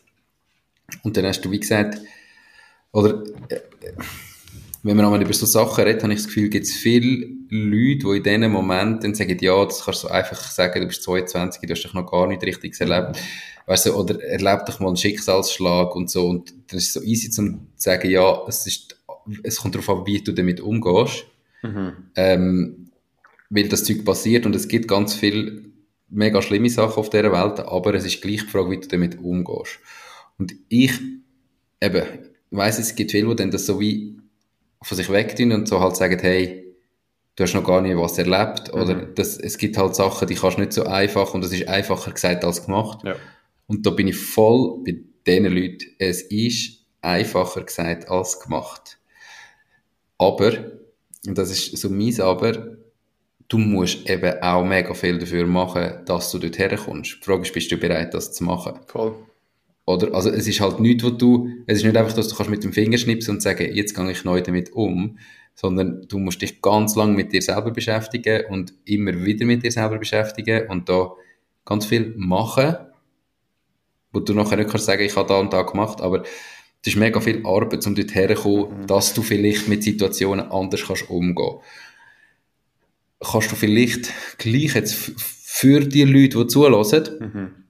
[1.04, 2.02] Und dann hast du, wie gesagt,
[2.92, 3.60] oder, äh,
[4.84, 8.06] wenn man einmal über so Sachen redet, habe ich das Gefühl, gibt es viele Leute,
[8.06, 11.72] die in diesen Momenten sagen, ja, das kannst du einfach sagen, du bist 22, du
[11.72, 13.18] hast dich noch gar nicht richtig erlebt.
[13.66, 16.28] Weißt du, oder erlebt dich mal einen Schicksalsschlag und so.
[16.28, 19.02] Und dann ist es so easy zu sagen, ja, es ist,
[19.42, 21.24] es kommt darauf an, wie du damit umgehst.
[21.62, 21.92] Mhm.
[22.14, 22.90] Ähm,
[23.48, 25.62] weil das Zeug passiert und es gibt ganz viele
[26.10, 29.18] mega schlimme Sachen auf dieser Welt, aber es ist gleich die Frage, wie du damit
[29.18, 29.78] umgehst.
[30.38, 30.92] Und ich,
[31.80, 32.04] eben,
[32.50, 34.18] weiss, es gibt viele, die dann das so wie
[34.84, 36.76] von sich wegtun und so halt sagen, hey,
[37.36, 38.80] du hast noch gar nicht was erlebt mhm.
[38.80, 41.68] oder das, es gibt halt Sachen, die kannst du nicht so einfach und das ist
[41.68, 43.00] einfacher gesagt als gemacht.
[43.04, 43.16] Ja.
[43.66, 45.86] Und da bin ich voll bei diesen Leuten.
[45.98, 48.98] Es ist einfacher gesagt als gemacht.
[50.18, 50.52] Aber,
[51.26, 52.76] und das ist so mies Aber,
[53.48, 57.18] du musst eben auch mega viel dafür machen, dass du dort herkommst.
[57.20, 58.80] Die Frage ist, bist du bereit, das zu machen?
[58.86, 59.16] Voll.
[59.86, 62.50] Oder, also es ist halt nichts, wo du, es ist nicht einfach, dass du kannst
[62.50, 65.18] mit dem Finger schnipsen und sagen, jetzt gehe ich neu damit um,
[65.54, 69.70] sondern du musst dich ganz lang mit dir selber beschäftigen und immer wieder mit dir
[69.70, 71.12] selber beschäftigen und da
[71.66, 72.76] ganz viel machen,
[74.12, 76.96] wo du nachher nicht kannst sagen, ich habe da und da gemacht, aber es ist
[76.96, 78.86] mega viel Arbeit, um dort herzukommen, mhm.
[78.86, 81.58] dass du vielleicht mit Situationen anders kannst umgehen.
[83.20, 87.64] Kannst du vielleicht gleich jetzt für die Leute, die zulassen, mhm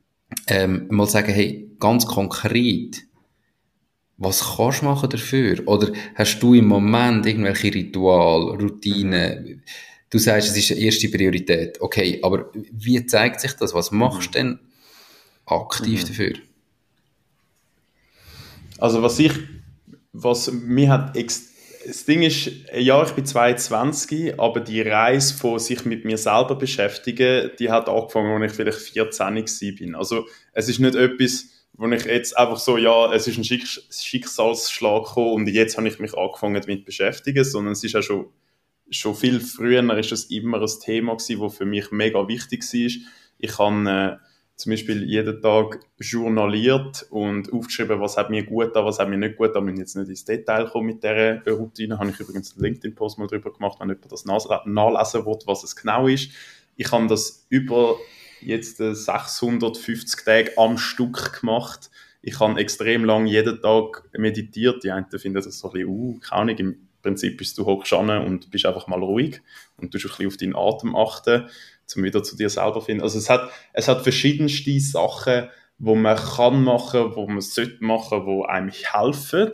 [0.46, 3.02] ähm, mal sagen, hey, ganz konkret,
[4.16, 5.62] was kannst du machen dafür?
[5.66, 9.62] Oder hast du im Moment irgendwelche Ritual, Routinen?
[10.08, 11.78] Du sagst, es ist die erste Priorität.
[11.82, 13.74] Okay, aber wie zeigt sich das?
[13.74, 14.58] Was machst du denn
[15.44, 16.08] aktiv mhm.
[16.08, 16.32] dafür?
[18.78, 19.32] Also was ich,
[20.12, 25.84] was mir hat das Ding ist, ja, ich bin 22, aber die Reise von sich
[25.84, 29.94] mit mir selber beschäftigen, die hat angefangen, als ich vielleicht 14 bin.
[29.94, 31.44] Also es ist nicht etwas,
[31.76, 35.98] wo ich jetzt einfach so, ja, es ist ein Schicksalsschlag gekommen und jetzt habe ich
[35.98, 38.26] mich angefangen damit zu beschäftigen, sondern es ist ja schon,
[38.90, 43.10] schon viel früher ist das immer ein Thema gewesen, das für mich mega wichtig war.
[43.38, 44.24] Ich habe äh,
[44.56, 49.18] zum Beispiel jeden Tag journaliert und aufgeschrieben, was hat mir gut da, was hat mir
[49.18, 49.66] nicht gut da.
[49.66, 51.98] Ich jetzt nicht ins Detail kommen mit dieser Routine.
[51.98, 55.74] Habe ich übrigens einen LinkedIn-Post mal drüber gemacht, wenn jemand das nachlesen will, was es
[55.74, 56.30] genau ist.
[56.76, 57.96] Ich habe das über
[58.46, 61.90] jetzt 650 Tage am Stück gemacht.
[62.22, 64.82] Ich habe extrem lang jeden Tag meditiert.
[64.84, 67.92] Die einen finden das so ein bisschen, uh, keine Ahnung, im Prinzip bist du hockst
[67.92, 69.42] und bist einfach mal ruhig
[69.76, 71.48] und du ein bisschen auf deinen Atem achten
[71.86, 73.02] zum wieder zu dir selber finden.
[73.02, 78.24] Also es hat, es hat verschiedenste Sachen, wo man kann machen, wo man sollte machen,
[78.24, 79.50] wo einem helfen.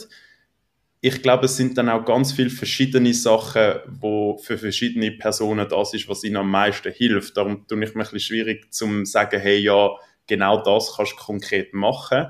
[1.02, 5.94] Ich glaube, es sind dann auch ganz viele verschiedene Sachen, wo für verschiedene Personen das
[5.94, 7.36] ist, was ihnen am meisten hilft.
[7.36, 9.90] Darum tue ich mir ein bisschen schwierig zu sagen, hey, ja,
[10.26, 12.26] genau das kannst du konkret machen.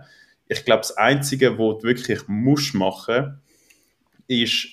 [0.47, 3.41] Ich glaube, das Einzige, was du wirklich musst machen,
[4.29, 4.69] ist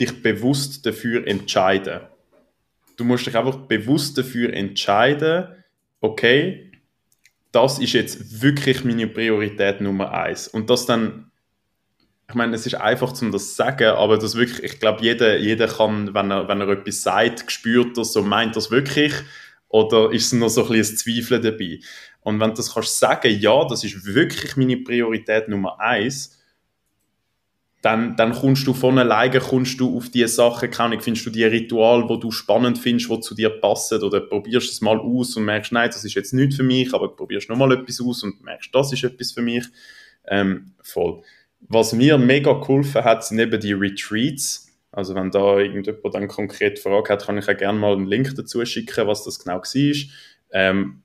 [0.00, 2.00] dich bewusst dafür entscheiden
[2.96, 5.48] du musst dich einfach bewusst dafür entscheiden,
[6.00, 6.72] okay,
[7.52, 10.48] das ist jetzt wirklich meine Priorität Nummer eins.
[10.48, 11.25] Und das dann,
[12.28, 15.38] ich meine, es ist einfach zum das zu sagen, aber das wirklich, ich glaube, jeder,
[15.38, 19.14] jeder kann, wenn er, wenn er etwas sagt, spürt das so, meint das wirklich
[19.68, 21.78] oder ist es noch so ein bisschen Zweifeln dabei?
[22.20, 26.36] Und wenn du das kannst sagen, ja, das ist wirklich meine Priorität Nummer eins,
[27.82, 31.44] dann, dann kommst du von alleine kommst du auf diese Sachen, keine findest du die
[31.44, 35.44] Ritual, wo du spannend findest, wo zu dir passen oder probierst es mal aus und
[35.44, 38.42] merkst, nein, das ist jetzt nicht für mich, aber probierst noch mal etwas aus und
[38.42, 39.64] merkst, das ist etwas für mich.
[40.26, 41.22] Ähm, voll.
[41.68, 44.68] Was mir mega geholfen hat, sind eben die Retreats.
[44.92, 48.34] Also wenn da irgendjemand dann konkret Frage hat, kann ich ja gerne mal einen Link
[48.34, 50.10] dazu schicken, was das genau war.
[50.52, 51.02] Ähm,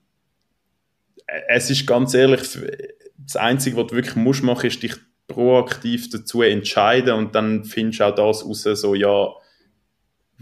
[1.47, 2.41] es ist ganz ehrlich,
[3.17, 4.95] das Einzige, was du wirklich musst machen, ist dich
[5.27, 9.29] proaktiv dazu entscheiden und dann findest du auch das raus, so, ja,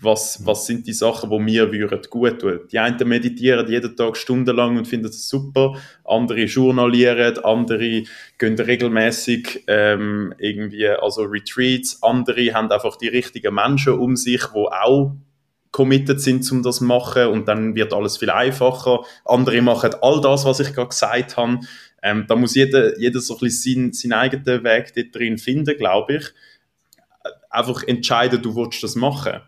[0.02, 2.62] was, was sind die Sachen, die mir würden gut tun.
[2.72, 8.04] Die einen meditieren jeden Tag stundenlang und finden das super, andere journalieren, andere
[8.38, 14.58] gehen regelmäßig ähm, irgendwie, also Retreats, andere haben einfach die richtigen Menschen um sich, die
[14.58, 15.16] auch
[15.72, 19.04] committed sind, um das zu machen und dann wird alles viel einfacher.
[19.26, 21.60] Andere machen all das, was ich gerade gesagt habe.
[22.02, 25.78] Ähm, da muss jeder, jeder so ein bisschen seinen, seinen eigenen Weg dort drin finden,
[25.78, 26.26] glaube ich.
[27.50, 29.42] Einfach entscheiden, du willst das machen.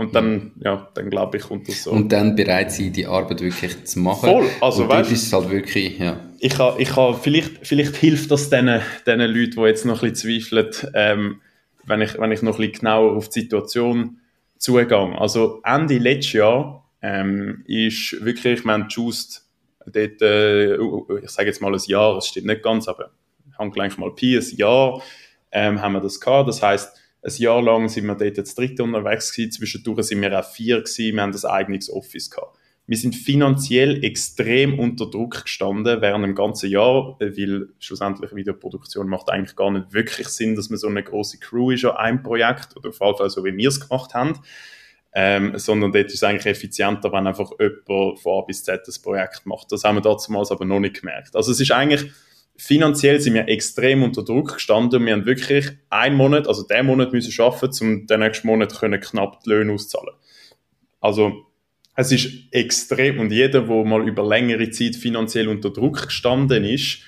[0.00, 1.90] Und dann, ja, dann glaube ich, kommt das so.
[1.90, 4.30] Und dann bereit sein, die Arbeit wirklich zu machen.
[4.30, 6.18] Voll, also weißt ist halt wirklich, ja.
[6.38, 10.10] Ich habe, ich habe, vielleicht, vielleicht hilft das den, den Leuten, die jetzt noch ein
[10.10, 11.40] bisschen zweifeln, ähm,
[11.84, 14.20] wenn ich, wenn ich noch ein bisschen genauer auf die Situation
[14.56, 15.16] Zugang.
[15.16, 19.50] Also Ende letztes Jahr ähm, ist wirklich, wir haben Just
[19.84, 23.10] dort, äh, ich sage jetzt mal ein Jahr, es steht nicht ganz, aber
[23.50, 25.02] ich habe gleich mal Pi, ein Jahr
[25.52, 26.48] ähm, haben wir das gehabt.
[26.48, 30.38] Das heißt, ein Jahr lang sind wir dort jetzt dritte unterwegs gewesen, zwischendurch sind wir
[30.38, 32.56] auch vier gewesen, wir haben das eigenes Office gehabt.
[32.86, 39.30] Wir sind finanziell extrem unter Druck gestanden während dem ganzen Jahr, weil schlussendlich Videoproduktion macht
[39.30, 42.76] eigentlich gar nicht wirklich Sinn, dass man so eine große Crew ist an einem Projekt
[42.76, 44.40] oder jeden Fall so, wie wir es gemacht haben.
[45.12, 48.98] Ähm, sondern dort ist es eigentlich effizienter, wenn einfach jemand von A bis Z das
[48.98, 49.70] Projekt macht.
[49.70, 51.36] Das haben wir damals aber noch nicht gemerkt.
[51.36, 52.10] Also es ist eigentlich,
[52.60, 55.06] finanziell sind wir extrem unter Druck gestanden.
[55.06, 59.00] Wir haben wirklich einen Monat, also den Monat müssen schaffen, um den nächsten Monat können
[59.00, 60.14] knapp die Löhne auszahlen.
[61.00, 61.46] Also
[61.96, 66.98] es ist extrem und jeder, der mal über längere Zeit finanziell unter Druck gestanden ist,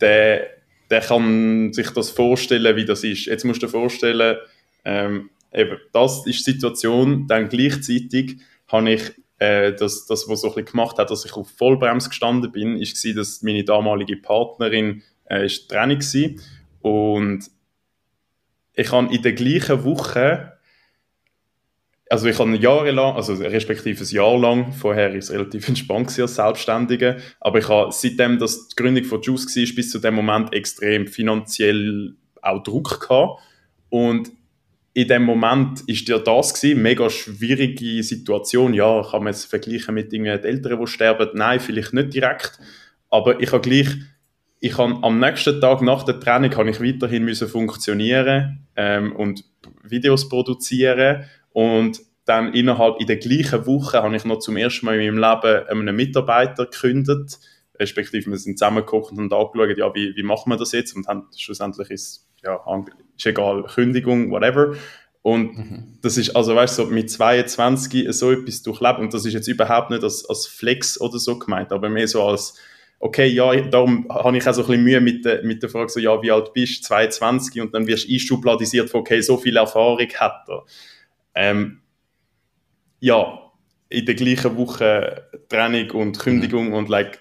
[0.00, 0.46] der,
[0.90, 3.26] der kann sich das vorstellen, wie das ist.
[3.26, 4.38] Jetzt musst du dir vorstellen,
[4.86, 10.48] ähm, eben, das ist die Situation, dann gleichzeitig habe ich äh, das, das, was so
[10.48, 14.16] ein bisschen gemacht hat, dass ich auf Vollbremse gestanden bin, ist gewesen, dass meine damalige
[14.16, 16.42] Partnerin äh, ist Training war.
[16.82, 17.50] und
[18.74, 20.56] ich habe in der gleichen Woche
[22.08, 26.36] also ich habe jahrelang, also respektive ein Jahr lang, vorher ist es relativ entspannt als
[26.36, 30.52] Selbstständige, aber ich habe seitdem, dass die Gründung von Juice war, bis zu dem Moment
[30.52, 33.40] extrem finanziell auch Druck gehabt
[33.88, 34.30] und
[34.96, 38.72] in dem Moment ist dir das gewesen, mega schwierige Situation.
[38.72, 41.28] Ja, kann man es vergleichen mit den Eltern, die sterben?
[41.34, 42.58] Nein, vielleicht nicht direkt.
[43.10, 43.88] Aber ich habe gleich,
[44.58, 49.44] ich habe am nächsten Tag nach der Training habe ich weiterhin müssen funktionieren ähm, und
[49.82, 54.98] Videos produzieren und dann innerhalb in der gleichen Woche habe ich noch zum ersten Mal
[54.98, 57.38] in meinem Leben einen Mitarbeiter gekündigt,
[57.78, 61.26] respektive wir sind zusammengeguckt und angeschaut, ja, wie, wie machen wir das jetzt und haben
[61.36, 62.58] schlussendlich ist ja,
[63.16, 64.76] ist egal, Kündigung, whatever.
[65.22, 65.98] Und mhm.
[66.02, 69.48] das ist, also weißt du, so mit 22 so etwas durchlebt und das ist jetzt
[69.48, 72.56] überhaupt nicht als, als Flex oder so gemeint, aber mehr so als,
[73.00, 75.88] okay, ja, darum habe ich auch so ein bisschen Mühe mit der, mit der Frage
[75.88, 76.86] so, ja, wie alt bist du?
[76.86, 80.64] 22 und dann wirst du einschubladisiert von, okay, so viel Erfahrung hat er.
[81.34, 81.80] Ähm,
[83.00, 83.50] ja,
[83.88, 86.74] in der gleichen Woche Training und Kündigung mhm.
[86.74, 87.20] und like,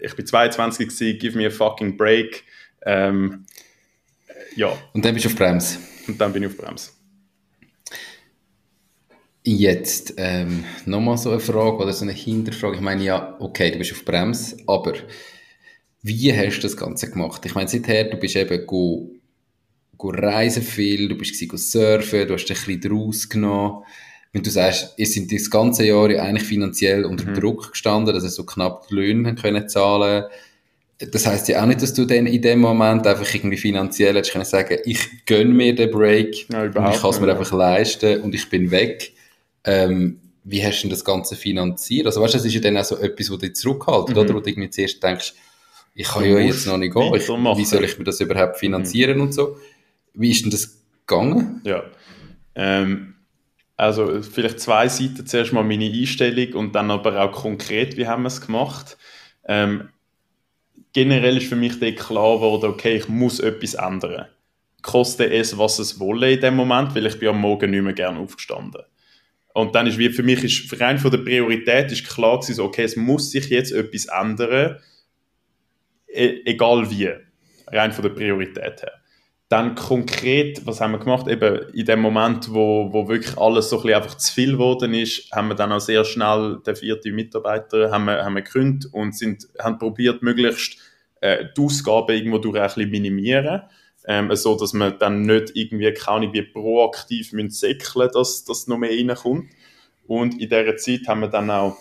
[0.00, 2.44] ich bin 22 gewesen, give me a fucking break.
[2.84, 3.46] Ähm,
[4.56, 4.76] ja.
[4.92, 5.78] Und dann bist du auf Brems.
[6.06, 6.92] Und dann bin ich auf Brems.
[9.42, 12.76] Jetzt ähm, nochmal so eine Frage oder so eine Hinterfrage.
[12.76, 14.94] Ich meine, ja, okay, du bist auf Brems, aber
[16.02, 17.44] wie hast du das Ganze gemacht?
[17.44, 19.10] Ich meine, seither, du bist eben go,
[19.98, 23.84] go reisen viel, du bist go surfen, du hast dich ein bisschen draus genommen.
[24.32, 27.34] Wenn du sagst, ihr sind das ganze Jahr eigentlich finanziell unter mhm.
[27.34, 30.24] Druck gestanden, dass ihr so knapp die Löhne können zahlen
[31.10, 34.32] das heißt ja auch nicht, dass du dann in dem Moment einfach irgendwie finanziell hättest
[34.32, 38.22] können sagen, ich gönne mir den Break ja, und ich kann es mir einfach leisten
[38.22, 39.12] und ich bin weg.
[39.64, 42.06] Ähm, wie hast du denn das Ganze finanziert?
[42.06, 44.22] Also weißt du, das ist ja dann auch so etwas, wo dich zurückhaltet, mhm.
[44.22, 44.34] oder?
[44.34, 45.34] Wo du irgendwie zuerst denkst,
[45.94, 49.16] ich kann ja jetzt noch nicht gehen, ich, wie soll ich mir das überhaupt finanzieren
[49.16, 49.22] mhm.
[49.22, 49.56] und so.
[50.12, 51.60] Wie ist denn das gegangen?
[51.64, 51.84] Ja,
[52.54, 53.14] ähm,
[53.76, 58.22] also vielleicht zwei Seiten, zuerst mal meine Einstellung und dann aber auch konkret, wie haben
[58.22, 58.96] wir es gemacht.
[59.46, 59.88] Ähm,
[60.94, 64.26] generell ist für mich klar geworden, okay, ich muss etwas ändern.
[64.80, 67.92] Koste es, was es wolle in dem Moment, weil ich bin am Morgen nicht mehr
[67.92, 68.82] gerne aufgestanden.
[69.52, 72.84] Und dann ist wie für mich ist rein von der Priorität ist klar gewesen, okay,
[72.84, 74.78] es muss sich jetzt etwas ändern,
[76.08, 77.10] e egal wie,
[77.68, 79.03] rein von der Priorität her.
[79.48, 81.28] Dann konkret, was haben wir gemacht?
[81.28, 84.94] Eben in dem Moment, wo, wo wirklich alles so ein bisschen einfach zu viel geworden
[84.94, 88.92] ist, haben wir dann auch sehr schnell den vierten Mitarbeiter haben wir, haben wir gekündigt
[88.92, 90.78] und sind, haben probiert, möglichst
[91.20, 93.62] äh, die Ausgaben irgendwo durch ein bisschen minimieren.
[94.06, 98.78] Ähm, so dass man dann nicht irgendwie, keine wie proaktiv müssen säckeln dass das noch
[98.78, 99.50] mehr reinkommt.
[100.06, 101.76] Und in dieser Zeit haben wir dann auch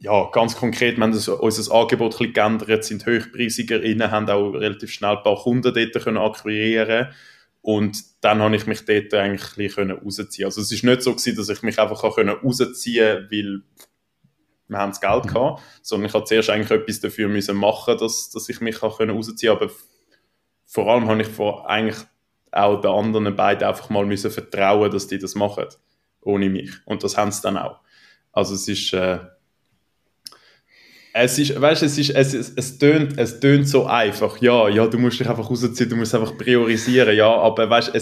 [0.00, 4.28] ja, ganz konkret, wir haben das, unser Angebot ein bisschen geändert, sind hochpreisiger innen, haben
[4.30, 7.08] auch relativ schnell ein paar Kunden dort können akquirieren
[7.60, 11.12] und dann habe ich mich dort eigentlich ein bisschen rausziehen Also es ist nicht so
[11.12, 13.62] gewesen, dass ich mich einfach rausziehen konnte, weil
[14.68, 15.28] wir haben das Geld mhm.
[15.28, 19.58] gehabt, sondern ich habe zuerst eigentlich etwas dafür müssen machen, dass, dass ich mich rausziehen
[19.58, 19.70] kann, aber
[20.64, 21.98] vor allem habe ich vor eigentlich
[22.50, 25.66] auch den anderen beiden einfach mal müssen vertrauen, dass die das machen,
[26.22, 26.70] ohne mich.
[26.86, 27.80] Und das haben sie dann auch.
[28.32, 29.18] Also es ist, äh,
[31.16, 34.42] es ist, weißt es ist, es, es, es tönt, es tönt so einfach.
[34.42, 38.00] Ja, ja, du musst dich einfach rausziehen, du musst einfach priorisieren, ja, aber weißt du,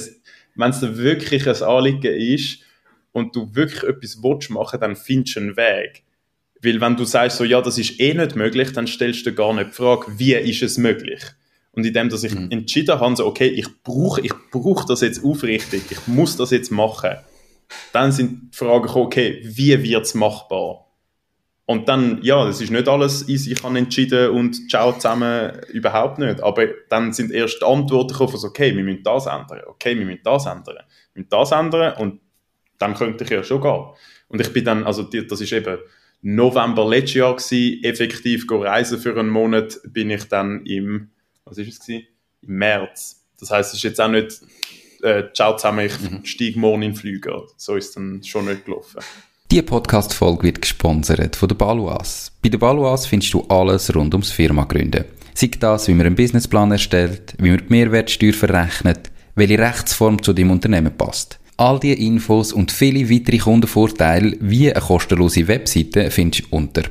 [0.54, 2.60] wenn es wirklich ein Anliegen ist
[3.12, 6.04] und du wirklich etwas willst machen, dann findest du einen Weg.
[6.62, 9.52] Weil wenn du sagst so, ja, das ist eh nicht möglich, dann stellst du gar
[9.52, 11.22] nicht die Frage, wie ist es möglich?
[11.72, 12.50] Und in dem, dass ich mhm.
[12.50, 16.70] entschieden habe, so, okay, ich brauche ich brauch das jetzt aufrichtig, ich muss das jetzt
[16.70, 17.16] machen,
[17.92, 20.86] dann sind die Fragen okay, wie wird es machbar?
[21.64, 26.18] Und dann, ja, das ist nicht alles easy, ich habe entschieden und ciao zusammen, überhaupt
[26.18, 26.42] nicht.
[26.42, 30.04] Aber dann sind erst die Antworten gekommen, so, okay, wir müssen das ändern, okay, wir
[30.04, 30.78] müssen das ändern,
[31.14, 32.20] wir müssen das ändern und
[32.78, 33.84] dann könnte ich ja schon gehen.
[34.28, 35.78] Und ich bin dann, also das ist eben
[36.22, 41.10] November letztes Jahr gewesen, effektiv reisen für einen Monat, bin ich dann im,
[41.44, 42.06] was ist es gewesen?
[42.42, 43.24] Im März.
[43.38, 44.40] Das heißt, es ist jetzt auch nicht,
[45.02, 46.24] äh, ciao zusammen, ich mhm.
[46.24, 47.44] steige morgen in den Flüger.
[47.56, 49.00] So ist es dann schon nicht gelaufen.
[49.52, 52.32] Diese Podcast-Folge wird gesponsert von der Baluas.
[52.40, 55.04] Bei der Baluas findest du alles rund ums Firma gründen.
[55.34, 60.32] Sei das, wie man einen Businessplan erstellt, wie man die Mehrwertsteuer verrechnet, welche Rechtsform zu
[60.32, 61.38] deinem Unternehmen passt.
[61.58, 66.84] All diese Infos und viele weitere Kundenvorteile wie eine kostenlose Webseite findest du unter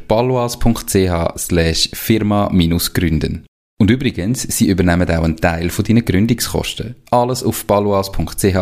[1.39, 3.47] slash firma-gründen.
[3.79, 6.93] Und übrigens, sie übernehmen auch einen Teil von deinen Gründungskosten.
[7.09, 7.65] Alles auf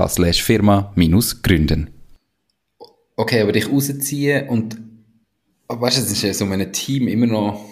[0.07, 1.98] slash firma-gründen.
[3.19, 4.77] Okay, aber dich rausziehen und
[5.67, 7.65] weißt du, es ist ja so ein Team immer noch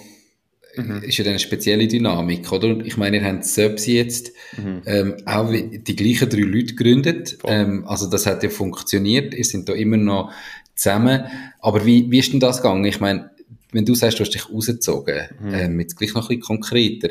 [0.76, 1.04] mhm.
[1.04, 2.82] ist ja eine spezielle Dynamik, oder?
[2.84, 4.82] Ich meine, ihr habt Subsi jetzt mhm.
[4.86, 7.38] ähm, auch die gleichen drei Leute gegründet.
[7.46, 9.34] Ähm, also das hat ja funktioniert.
[9.34, 10.34] Ihr sind da immer noch
[10.76, 11.24] zusammen.
[11.62, 12.84] Aber wie, wie ist denn das gegangen?
[12.84, 13.30] Ich meine,
[13.72, 15.54] wenn du sagst, du hast dich rausgezogen, mhm.
[15.54, 17.08] ähm, jetzt gleich noch ein bisschen konkreter.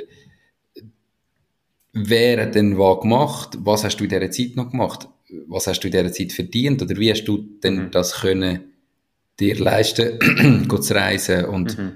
[1.99, 3.57] Wer hat denn was gemacht?
[3.61, 5.09] Was hast du in dieser Zeit noch gemacht?
[5.49, 6.83] Was hast du in dieser Zeit verdient?
[6.83, 7.91] Oder wie hast du denn mhm.
[7.91, 8.73] das können
[9.41, 10.19] dir leisten,
[10.83, 11.93] zu reisen und mhm.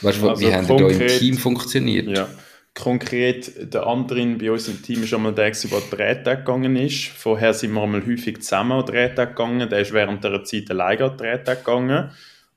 [0.00, 2.08] weißt, also wie haben wir da im Team funktioniert?
[2.08, 2.28] Ja.
[2.74, 7.08] Konkret, der andere bei uns im Team ist einmal der, der an die gegangen ist.
[7.08, 9.68] Vorher sind wir einmal häufig zusammen an die gegangen.
[9.68, 12.10] Der ist während der Zeit alleine an die gegangen.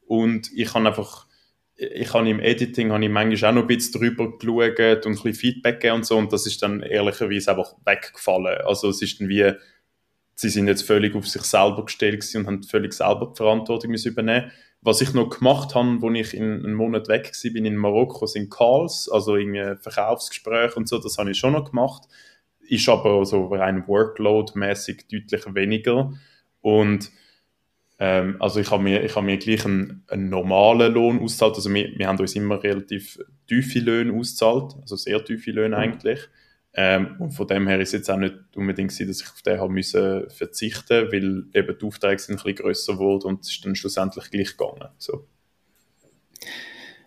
[0.07, 1.24] Und ich habe einfach
[1.77, 5.23] ich habe im Editing habe ich manchmal auch noch ein bisschen drüber geschaut und ein
[5.23, 8.61] bisschen Feedback gegeben und so und das ist dann ehrlicherweise einfach weggefallen.
[8.65, 9.51] Also es ist dann wie,
[10.35, 14.11] sie sind jetzt völlig auf sich selber gestellt und haben völlig selber die Verantwortung müssen
[14.11, 14.51] übernehmen.
[14.81, 18.27] Was ich noch gemacht habe, als ich in einem Monat weg war, bin in Marokko,
[18.27, 22.03] sind Calls, also in Verkaufsgespräche und so, das habe ich schon noch gemacht.
[22.59, 26.13] Ist aber so rein Workload-mäßig deutlich weniger
[26.61, 27.11] und
[27.97, 31.55] ähm, also ich habe mir, ich habe mir gleich einen, einen normalen Lohn ausgezahlt.
[31.55, 35.81] Also wir, wir haben uns immer relativ tiefe Löhne ausgezahlt, also sehr tiefe Löhne mhm.
[35.81, 36.19] eigentlich.
[36.77, 39.41] Ähm, und von dem her ist es jetzt auch nicht unbedingt so, dass ich auf
[39.41, 43.51] den habe müssen verzichten, weil eben die Aufträge sind ein bisschen grösser geworden und es
[43.51, 44.89] ist dann schlussendlich gleich gegangen.
[44.97, 45.25] So.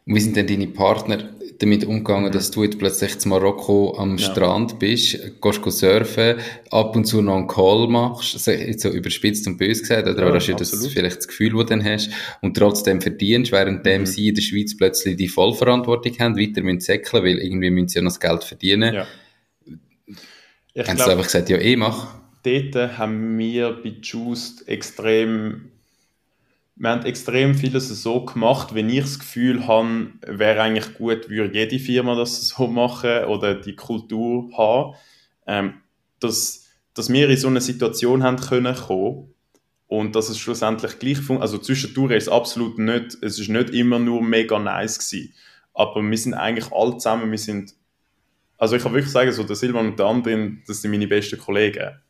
[0.06, 4.30] Wie sind denn deine Partner damit umgegangen, dass du jetzt plötzlich zu Marokko am ja.
[4.30, 6.36] Strand bist, gehst surfen,
[6.70, 10.46] ab und zu noch einen Call machst, so überspitzt und böse gesagt, oder ja, hast
[10.46, 12.10] du das vielleicht das Gefühl, das du dann hast,
[12.42, 14.06] und trotzdem verdienst, währenddem mhm.
[14.06, 17.98] sie in der Schweiz plötzlich die Vollverantwortung haben, weiter müssen säckeln, weil irgendwie müssen sie
[17.98, 18.94] ja noch das Geld verdienen.
[18.94, 19.06] Ja.
[20.74, 22.18] Ich haben glaub, sie einfach gesagt, ja eh, mach.
[22.44, 25.72] Dort haben wir bei Just extrem
[26.78, 31.58] wir haben extrem vieles so gemacht, wenn ich das Gefühl habe, wäre eigentlich gut, würde
[31.58, 34.94] jede Firma das so machen oder die Kultur haben,
[35.46, 35.74] ähm,
[36.20, 39.34] dass, dass wir in so eine Situation haben können kommen
[39.88, 41.42] und dass es schlussendlich gleich funktioniert.
[41.42, 45.34] Also zwischendurch ist absolut nicht, es ist nicht immer nur mega nice gewesen,
[45.74, 47.74] aber wir sind eigentlich alle zusammen, wir sind,
[48.56, 51.38] also ich kann wirklich sagen, so der Silvan und der andere, das sind meine besten
[51.38, 52.00] Kollegen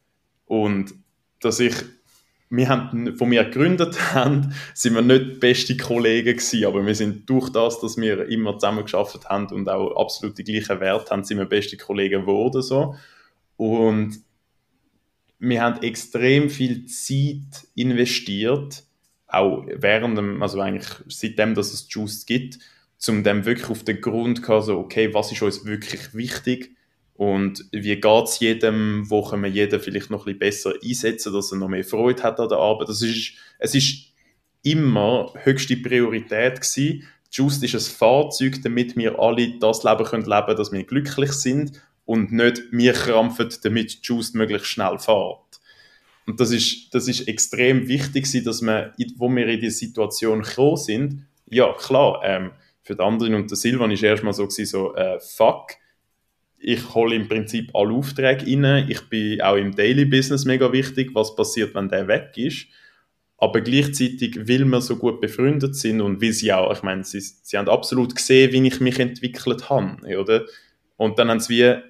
[0.44, 0.92] und
[1.40, 1.74] dass ich
[2.50, 6.94] wir haben, von wir gegründet haben, sind wir nicht die besten Kollegen gewesen, aber wir
[6.94, 11.10] sind durch das, dass wir immer zusammen geschafft haben und auch absolut die gleichen Werte
[11.10, 12.94] haben, sind wir beste Kollegen geworden so.
[13.56, 14.20] Und
[15.38, 18.82] wir haben extrem viel Zeit investiert,
[19.26, 22.58] auch während dem, also eigentlich seitdem, dass es Juice gibt,
[23.08, 26.76] um dem wirklich auf den Grund zu kommen, so, okay, was ist uns wirklich wichtig?
[27.18, 31.32] Und wie geht es jedem, wo können wir jeden vielleicht noch ein bisschen besser einsetzen,
[31.32, 32.88] dass er noch mehr Freude hat an der Arbeit.
[32.88, 34.12] Das ist, es ist
[34.62, 37.08] immer höchste Priorität gewesen.
[37.32, 41.82] Just ist ein Fahrzeug, damit wir alle das Leben können leben dass wir glücklich sind
[42.04, 45.58] und nicht wir krampfen, damit Just möglichst schnell fährt.
[46.24, 50.42] Und das ist, das ist extrem wichtig gewesen, dass wir, wo wir in die Situation
[50.42, 52.52] gekommen sind, ja klar, ähm,
[52.84, 55.72] für die anderen und der Silvan ist erstmal so gewesen, so, äh, fuck,
[56.60, 58.86] ich hole im Prinzip alle Aufträge rein.
[58.88, 62.66] Ich bin auch im Daily Business mega wichtig, was passiert, wenn der weg ist.
[63.36, 67.20] Aber gleichzeitig, weil wir so gut befreundet sind und wie sie auch, ich meine, sie,
[67.20, 70.44] sie haben absolut gesehen, wie ich mich entwickelt habe, oder?
[70.96, 71.80] Und dann haben sie wie,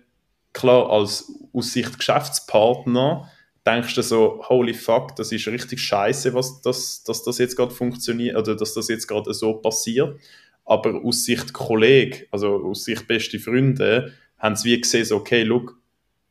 [0.52, 3.30] klar, als aus Sicht Geschäftspartner,
[3.66, 7.74] denkst du so, holy fuck, das ist richtig scheiße, was das, dass das jetzt gerade
[7.74, 10.20] funktioniert, oder dass das jetzt gerade so passiert.
[10.66, 15.42] Aber aus Sicht Kollege, also aus Sicht beste Freunde, haben sie wie gesehen, so, okay,
[15.42, 15.78] look,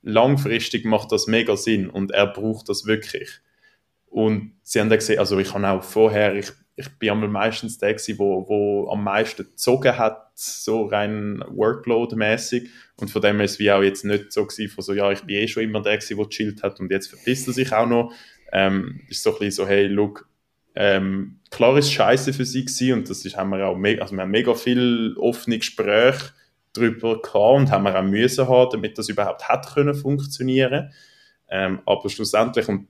[0.02, 3.30] langfristig macht das mega Sinn und er braucht das wirklich.
[4.08, 7.78] Und sie haben dann gesehen, also ich habe auch vorher, ich, ich bin einmal meistens
[7.78, 12.70] der gewesen, wo, wo am meisten gezogen hat, so rein Workload-mäßig.
[12.98, 15.22] Und von dem ist es wie auch jetzt nicht so gewesen, von so, ja, ich
[15.22, 17.88] bin eh schon immer der gewesen, der chillt hat und jetzt verpisst er sich auch
[17.88, 18.14] noch.
[18.54, 20.30] Ähm, ist so ein bisschen so, hey, look,
[20.76, 24.22] ähm, klar ist scheiße für sie gewesen und das ist, haben wir auch also wir
[24.22, 26.34] haben mega viel offene Gespräche
[26.78, 30.92] darüber gehabt und haben wir auch müssen haben, damit das überhaupt hat können funktionieren.
[31.50, 32.88] Ähm, aber schlussendlich und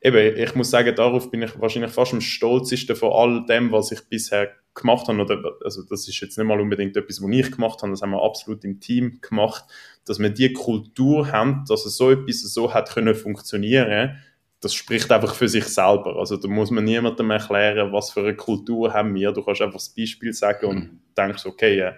[0.00, 3.92] eben, ich muss sagen, darauf bin ich wahrscheinlich fast am stolzesten von all dem, was
[3.92, 5.20] ich bisher gemacht habe.
[5.20, 8.10] Oder, also das ist jetzt nicht mal unbedingt etwas, was ich gemacht habe, das haben
[8.10, 9.64] wir absolut im Team gemacht,
[10.06, 14.18] dass wir die Kultur haben, dass es so etwas so hat können funktionieren.
[14.60, 16.16] Das spricht einfach für sich selber.
[16.16, 19.30] Also da muss man niemandem erklären, was für eine Kultur haben wir.
[19.32, 21.00] Du kannst einfach das Beispiel sagen und mhm.
[21.16, 21.92] denkst, okay,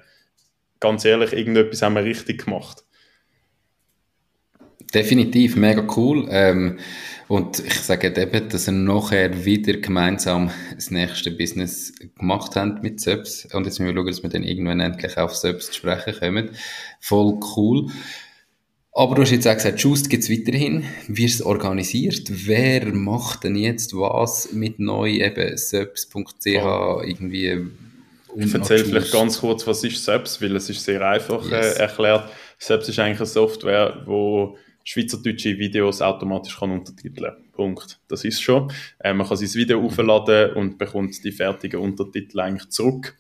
[0.80, 2.84] ganz ehrlich, irgendetwas haben wir richtig gemacht.
[4.92, 6.26] Definitiv, mega cool.
[6.30, 6.78] Ähm,
[7.28, 13.00] und ich sage eben, dass wir nachher wieder gemeinsam das nächste Business gemacht haben mit
[13.00, 13.46] Subs.
[13.54, 16.50] Und jetzt müssen wir schauen, dass wir dann irgendwann endlich auf Subs zu sprechen kommen.
[16.98, 17.86] Voll cool.
[18.92, 20.84] Aber du hast jetzt auch gesagt, Just gibt es weiterhin.
[21.06, 22.26] Wie ist es organisiert?
[22.28, 27.00] Wer macht denn jetzt was mit neu eben subs.ch oh.
[27.04, 27.68] irgendwie?
[28.36, 31.76] Ich erzähle vielleicht ganz kurz, was ist Subs, weil es ist sehr einfach äh, yes.
[31.76, 32.30] äh, erklärt.
[32.58, 38.00] Subs ist eigentlich eine Software, wo schweizerdeutsche Videos automatisch kann untertiteln Punkt.
[38.08, 38.72] Das ist schon.
[38.98, 43.16] Äh, man kann sein Video aufladen und bekommt die fertigen Untertitel eigentlich zurück.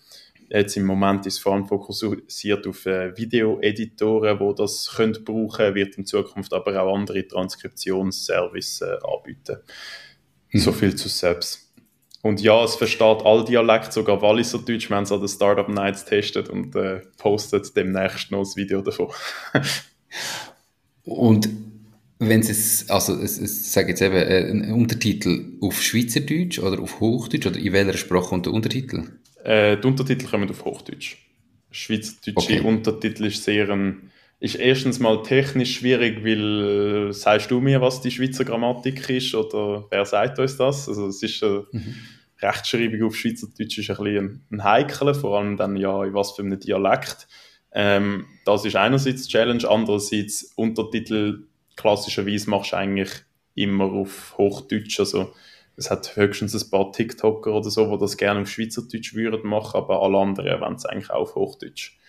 [0.48, 5.74] Jetzt im Moment ist es vor allem fokussiert auf äh, Video-Editoren, die das können brauchen
[5.76, 9.58] wird in Zukunft aber auch andere Transkriptionsservices äh, anbieten.
[10.50, 10.58] Mhm.
[10.58, 11.69] So viel zu selbst.
[12.22, 14.90] Und ja, es versteht all Dialekte, sogar Walliser Deutsch.
[14.90, 18.82] Wir haben es an den Startup Nights testet und äh, postet demnächst noch ein Video
[18.82, 19.08] davon.
[21.04, 21.48] Und
[22.18, 27.00] wenn es, also es, es sage jetzt eben, äh, ein Untertitel auf Schweizerdeutsch oder auf
[27.00, 29.04] Hochdeutsch oder in welcher Sprache kommt der Untertitel?
[29.42, 31.16] Äh, die Untertitel kommen auf Hochdeutsch.
[31.70, 32.60] Schweizerdeutsche okay.
[32.60, 34.09] Untertitel ist sehr ein,
[34.40, 39.34] ist erstens mal technisch schwierig, weil äh, sagst du mir, was die Schweizer Grammatik ist
[39.34, 40.88] oder wer sagt uns das?
[40.88, 41.94] Also es ist äh, mhm.
[42.40, 46.42] Rechtschreibung auf Schweizerdeutsch ist ein bisschen ein Heikel, vor allem dann ja in was für
[46.42, 47.28] einem Dialekt.
[47.72, 51.44] Ähm, das ist einerseits die Challenge, andererseits Untertitel
[51.76, 53.10] klassischerweise machst du eigentlich
[53.54, 55.00] immer auf Hochdeutsch.
[55.00, 55.34] Also
[55.76, 59.76] es hat höchstens ein paar TikToker oder so, die das gerne auf Schweizerdeutsch würden machen,
[59.76, 61.99] aber alle anderen wollen es eigentlich auch auf Hochdeutsch.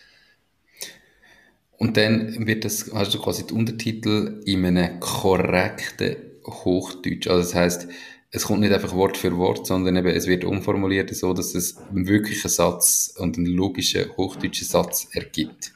[1.81, 6.15] Und dann wird das, hast du quasi die Untertitel in einem korrekten
[6.45, 7.27] Hochdeutsch.
[7.27, 7.87] Also das heißt,
[8.29, 11.77] es kommt nicht einfach Wort für Wort, sondern eben, es wird umformuliert so, dass es
[11.89, 15.73] einen wirklichen Satz und einen logischen hochdeutschen Satz ergibt.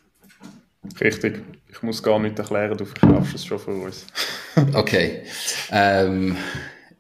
[1.02, 1.42] Richtig.
[1.72, 4.06] Ich muss gar nicht erklären, du verkaufst es schon für uns.
[4.76, 5.24] okay.
[5.72, 6.38] Ähm,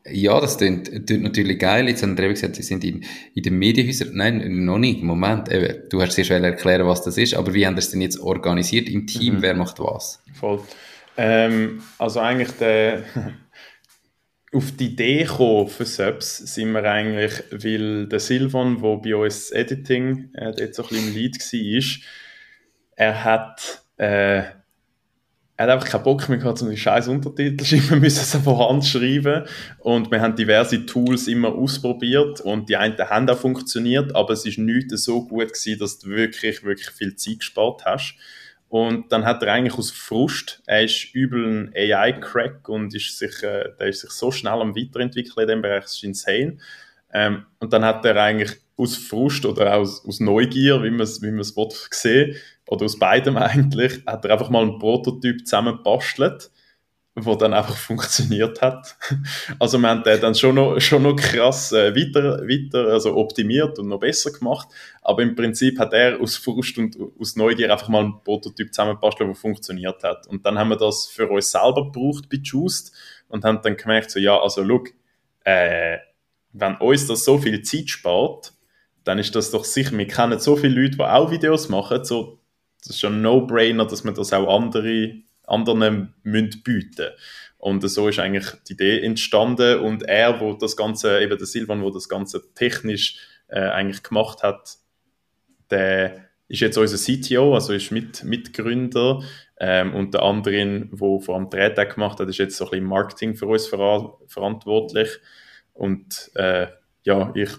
[0.07, 1.87] ja, das klingt, klingt natürlich geil.
[1.87, 3.03] Jetzt haben wir gesagt, sie sind in,
[3.33, 4.11] in den Medienhäusern.
[4.13, 5.01] Nein, noch nicht.
[5.01, 5.51] Moment.
[5.51, 7.33] Eben, du hast sehr schnell erklären, was das ist.
[7.33, 9.35] Aber wie haben das denn jetzt organisiert im Team?
[9.35, 9.41] Mhm.
[9.41, 10.21] Wer macht was?
[10.33, 10.61] Voll.
[11.17, 13.03] Ähm, also eigentlich der
[14.53, 19.49] auf die Idee gekommen für Subs sind wir eigentlich, weil der Silvan, der bei uns
[19.49, 22.07] das Editing äh, dort so ein bisschen im Lead war,
[22.97, 24.43] er hat, äh,
[25.57, 28.35] er hat einfach keinen Bock mehr gehabt, so einen scheiß Untertitel zu schreiben, müssen es
[28.43, 29.43] von Hand schreiben
[29.79, 34.45] und wir haben diverse Tools immer ausprobiert und die einen haben auch funktioniert, aber es
[34.45, 38.15] ist nicht so gut gewesen, dass du wirklich, wirklich viel Zeit gespart hast.
[38.67, 43.43] Und dann hat er eigentlich aus Frust, er ist übel ein AI-Crack und ist sich,
[43.43, 46.57] äh, der ist sich so schnell am Weiterentwickeln in dem Bereich, das ist insane.
[47.15, 51.21] Ähm, und dann hat er eigentlich aus Frust oder aus, aus Neugier, wie man es
[51.21, 51.55] wie man's
[51.91, 52.35] sehen
[52.67, 56.51] oder aus beidem eigentlich, hat er einfach mal einen Prototyp zusammengebastelt
[57.15, 58.97] wo dann einfach funktioniert hat.
[59.57, 63.79] Also wir haben den dann schon noch, schon noch krass äh, weiter, weiter also optimiert
[63.79, 64.67] und noch besser gemacht,
[65.01, 69.29] aber im Prinzip hat er aus Frust und aus Neugier einfach mal einen Prototyp zusammengebastelt,
[69.29, 70.27] der funktioniert hat.
[70.27, 72.93] Und dann haben wir das für uns selber gebraucht bei Just
[73.29, 74.89] und haben dann gemerkt, so ja, also look,
[75.45, 75.97] äh,
[76.57, 78.53] wenn uns das so viel Zeit spart,
[79.03, 82.39] dann ist das doch sicher, wir kennen so viele Leute, die auch Videos machen, so,
[82.79, 87.11] das ist schon ein No-Brainer, dass man das auch andere anderen müssen bieten.
[87.57, 91.83] Und so ist eigentlich die Idee entstanden und er, wo das Ganze, eben der Silvan,
[91.83, 94.77] wo das Ganze technisch äh, eigentlich gemacht hat,
[95.69, 99.23] der ist jetzt unser CTO, also ist mit, Mitgründer.
[99.59, 102.87] Ähm, und der andere, wo vor allem Drehtag gemacht hat, ist jetzt so ein bisschen
[102.87, 105.09] Marketing für uns ver verantwortlich
[105.75, 106.67] und äh,
[107.03, 107.51] ja, ich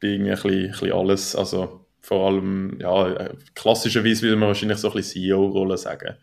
[0.00, 4.78] bin irgendwie ein bisschen, ein bisschen alles, also vor allem, ja, klassischerweise würde man wahrscheinlich
[4.78, 6.14] so ein bisschen CEO-Rolle sagen.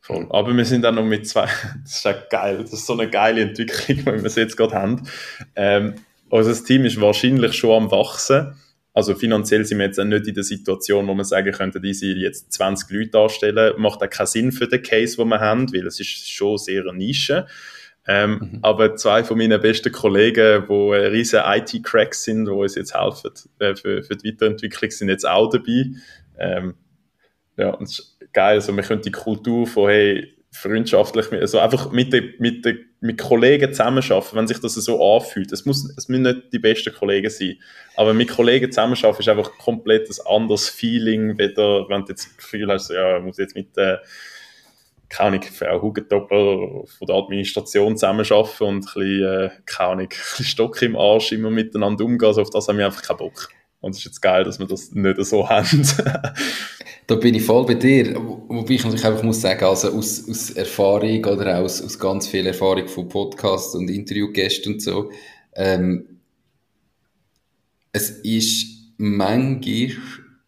[0.00, 0.26] Voll.
[0.30, 1.46] Aber wir sind dann noch mit zwei,
[1.84, 4.74] das ist auch geil, das ist so eine geile Entwicklung, wie wir es jetzt gerade
[4.74, 5.08] haben.
[5.54, 5.94] Ähm,
[6.28, 8.54] unser Team ist wahrscheinlich schon am Wachsen.
[8.94, 12.06] Also finanziell sind wir jetzt auch nicht in der Situation, wo man sagen könnte, diese
[12.06, 15.86] jetzt 20 Leute anstellen, macht auch keinen Sinn für den Case, den wir haben, weil
[15.86, 17.46] es ist schon sehr eine Nische.
[18.06, 18.58] Ähm, mhm.
[18.62, 23.30] Aber zwei von meinen besten Kollegen, die riesen IT-Cracks sind, die uns jetzt helfen
[23.60, 25.86] äh, für, für die Weiterentwicklung, sind jetzt auch dabei.
[26.38, 26.74] Ähm,
[27.56, 28.54] ja, und es ist geil.
[28.54, 33.18] Also, wir können die Kultur von, hey, freundschaftlich, also einfach mit, de, mit, de, mit
[33.18, 35.50] Kollegen zusammenarbeiten, wenn sich das so anfühlt.
[35.50, 37.56] Es, muss, es müssen nicht die besten Kollegen sein,
[37.96, 42.36] aber mit Kollegen zusammenarbeiten ist einfach komplett ein anderes Feeling, weder, wenn du jetzt das
[42.36, 43.96] Gefühl hast, ja, ich muss jetzt mit äh,
[45.12, 50.08] keine Ahnung, Frau Hugendoppler von der Administration zusammenarbeiten und ein bisschen, äh, keine Ahnung, ein
[50.08, 53.50] bisschen Stock im Arsch immer miteinander umgehen, also auf das haben wir einfach keinen Bock.
[53.80, 55.86] Und es ist jetzt geil, dass wir das nicht so haben.
[57.06, 58.14] da bin ich voll bei dir.
[58.16, 62.28] Wobei ich natürlich einfach muss sagen, also aus, aus Erfahrung oder auch aus, aus ganz
[62.28, 65.10] viel Erfahrung von Podcasts und Interviewgästen und so,
[65.54, 66.20] ähm,
[67.92, 69.90] es ist manchmal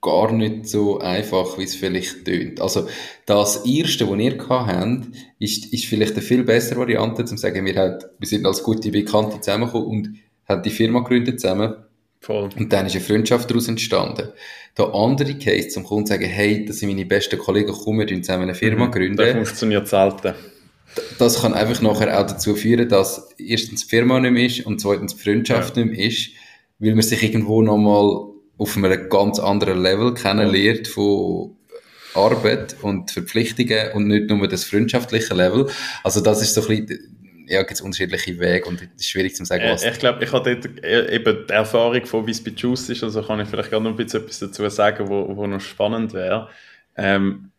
[0.04, 2.60] gar nicht so einfach, wie es vielleicht tönt.
[2.60, 2.86] Also,
[3.26, 5.06] das erste, was ihr gehabt habt,
[5.38, 8.62] ist, ist vielleicht eine viel bessere Variante, um zu sagen, wir, haben, wir sind als
[8.62, 10.14] gute Bekannte zusammengekommen und
[10.46, 11.74] haben die Firma gegründet zusammen
[12.24, 12.48] Voll.
[12.56, 14.30] Und dann ist eine Freundschaft daraus entstanden.
[14.78, 18.06] Der andere Case, zum Kunden zu sagen, hey, das sind meine besten Kollegen, komm, wir
[18.06, 19.16] zusammen eine Firma mhm, gründen.
[19.16, 20.32] Das funktioniert selten.
[21.18, 24.80] Das kann einfach nachher auch dazu führen, dass erstens die Firma nicht mehr ist und
[24.80, 25.84] zweitens die Freundschaft ja.
[25.84, 26.30] nicht mehr ist,
[26.78, 31.56] weil man sich irgendwo nochmal auf einem ganz anderen Level kennenlernt von
[32.14, 35.68] Arbeit und Verpflichtungen und nicht nur das freundschaftliche Level.
[36.04, 37.14] Also das ist so ein bisschen
[37.46, 39.82] ja, gibt es unterschiedliche Wege und es ist schwierig zu sagen, was.
[39.82, 42.88] Äh, ich glaube, ich habe dort äh, eben die Erfahrung von, wie es bei Juice
[42.88, 45.60] ist, also kann ich vielleicht gerade noch ein bisschen etwas dazu sagen, wo, wo noch
[45.60, 46.48] spannend wäre.
[46.96, 47.50] Ähm,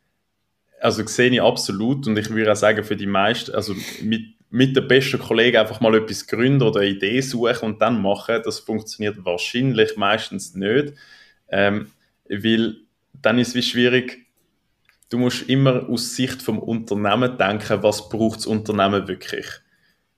[0.80, 4.24] also sehe ich absolut und ich würde auch sagen, für die meisten, also mit,
[4.56, 8.41] mit den besten Kollegen einfach mal etwas gründen oder eine Idee suchen und dann machen,
[8.45, 10.93] das funktioniert wahrscheinlich meistens nicht,
[11.49, 11.91] ähm,
[12.30, 12.78] weil
[13.22, 14.28] dann ist es wie schwierig,
[15.10, 19.45] du musst immer aus Sicht vom Unternehmen denken, was braucht das Unternehmen wirklich.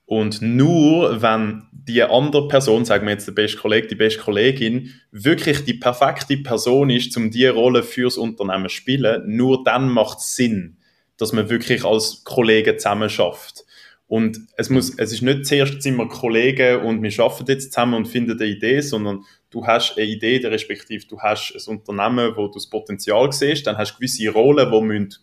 [0.06, 4.94] Und nur wenn die andere Person, sagen wir jetzt der beste Kollege, die beste Kollegin,
[5.10, 10.20] wirklich die perfekte Person ist, um diese Rolle fürs Unternehmen zu spielen, nur dann macht
[10.20, 10.78] es Sinn,
[11.18, 13.66] dass man wirklich als Kollege zusammen schafft.
[14.08, 17.94] Und es muss, es ist nicht zuerst sind wir Kollegen und wir arbeiten jetzt zusammen
[17.96, 22.48] und finden eine Idee, sondern du hast eine Idee, respektive du hast ein Unternehmen, wo
[22.48, 25.16] du das Potenzial siehst, dann hast du gewisse Rollen, die müssen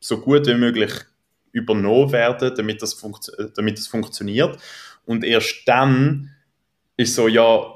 [0.00, 0.92] so gut wie möglich
[1.52, 2.98] übernommen werden, damit das,
[3.54, 4.58] damit das funktioniert.
[5.04, 6.30] Und erst dann
[6.96, 7.74] ist so, ja,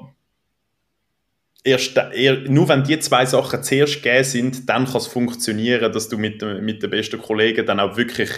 [1.63, 1.99] erst,
[2.47, 6.41] nur wenn die zwei Sachen zuerst gegeben sind, dann kann es funktionieren, dass du mit,
[6.41, 8.31] mit den besten Kollegen dann auch wirklich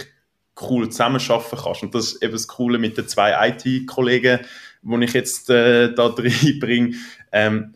[0.62, 1.82] cool zusammenarbeiten kannst.
[1.82, 4.40] Und das ist eben das Coole mit den zwei IT-Kollegen,
[4.82, 6.94] die ich jetzt äh, da reinbringe.
[7.32, 7.74] Ähm,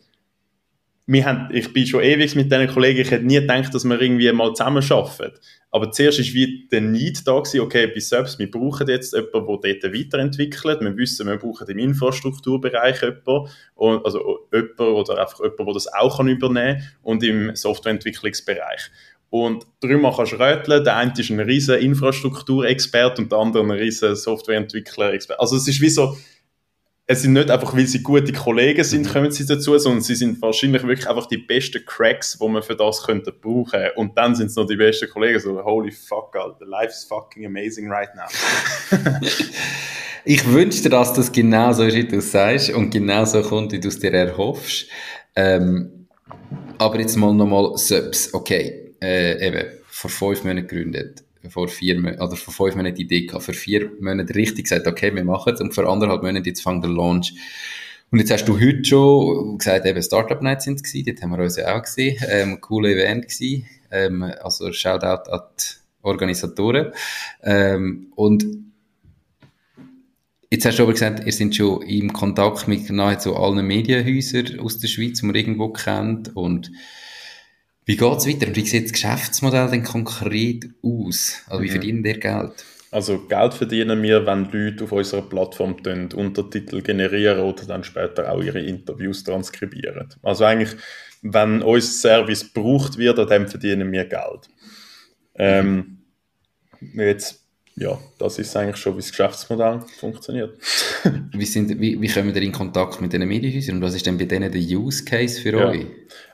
[1.05, 3.99] wir haben, ich bin schon ewig mit diesen Kollegen, ich hätte nie gedacht, dass wir
[3.99, 5.37] irgendwie mal zusammen arbeiten.
[5.69, 9.59] Aber zuerst war wie der Need da gewesen, okay, bis selbst, wir brauchen jetzt jemanden,
[9.61, 10.81] der dort weiterentwickelt.
[10.81, 16.19] Wir wissen, wir brauchen im Infrastrukturbereich jemanden, also jemanden oder einfach jemanden, der das auch
[16.19, 18.91] übernehmen kann und im Softwareentwicklungsbereich.
[19.33, 20.83] Und drüber kannst du rätseln.
[20.83, 25.39] Der eine ist ein riesen Infrastrukturexperte und der andere ein riesen Softwareentwickler-Experte.
[25.39, 26.15] Also es ist wie so,
[27.07, 29.11] es sind nicht einfach, weil sie gute Kollegen sind, mhm.
[29.11, 32.75] kommen sie dazu, sondern sie sind wahrscheinlich wirklich einfach die besten Cracks, die man für
[32.75, 33.81] das könnte brauchen.
[33.95, 37.43] Und dann sind es noch die besten Kollegen, so holy fuck, Alter, life is fucking
[37.47, 38.27] amazing right now.
[40.25, 43.79] ich wünschte, dass das genau so ist, wie du sagst und genau so kommt, wie
[43.79, 44.85] du es dir erhoffst.
[45.35, 46.07] Ähm,
[46.77, 48.31] aber jetzt mal nochmal Subs.
[48.31, 53.25] Okay, äh, eben, vor fünf Monaten gegründet vor vier oder vor fünf Monaten die Idee
[53.25, 56.63] gehabt, vor vier Monaten richtig gesagt, okay, wir machen es und vor anderthalb Monaten jetzt
[56.63, 57.33] fängt der Launch.
[58.11, 61.31] Und jetzt hast du heute schon gesagt, eben Startup Night sind es gewesen, dort haben
[61.31, 65.63] wir uns ja auch gesehen, ähm, coole Event gewesen, ähm, also Shoutout an die
[66.03, 66.93] Organisatoren.
[67.43, 68.45] Ähm, und
[70.49, 74.77] Jetzt hast du aber gesagt, ihr seid schon im Kontakt mit nahezu allen Medienhäusern aus
[74.77, 76.35] der Schweiz, die man irgendwo kennt.
[76.35, 76.71] Und
[77.85, 81.41] wie geht es weiter und wie sieht das Geschäftsmodell denn konkret aus?
[81.47, 81.71] Also wie mhm.
[81.71, 82.65] verdienen ihr Geld?
[82.91, 85.75] Also Geld verdienen wir, wenn Leute auf unserer Plattform
[86.13, 90.09] Untertitel generieren oder dann später auch ihre Interviews transkribieren.
[90.21, 90.79] Also eigentlich,
[91.23, 94.47] wenn unser Service gebraucht wird, dann verdienen wir Geld.
[95.35, 96.03] Ähm,
[96.93, 97.43] jetzt
[97.75, 100.59] ja, das ist eigentlich schon, wie das Geschäftsmodell funktioniert.
[101.31, 104.17] wie, sind, wie, wie kommen wir in Kontakt mit den Medienhäusern und was ist denn
[104.17, 105.69] bei denen der Use Case für ja.
[105.69, 105.87] euch?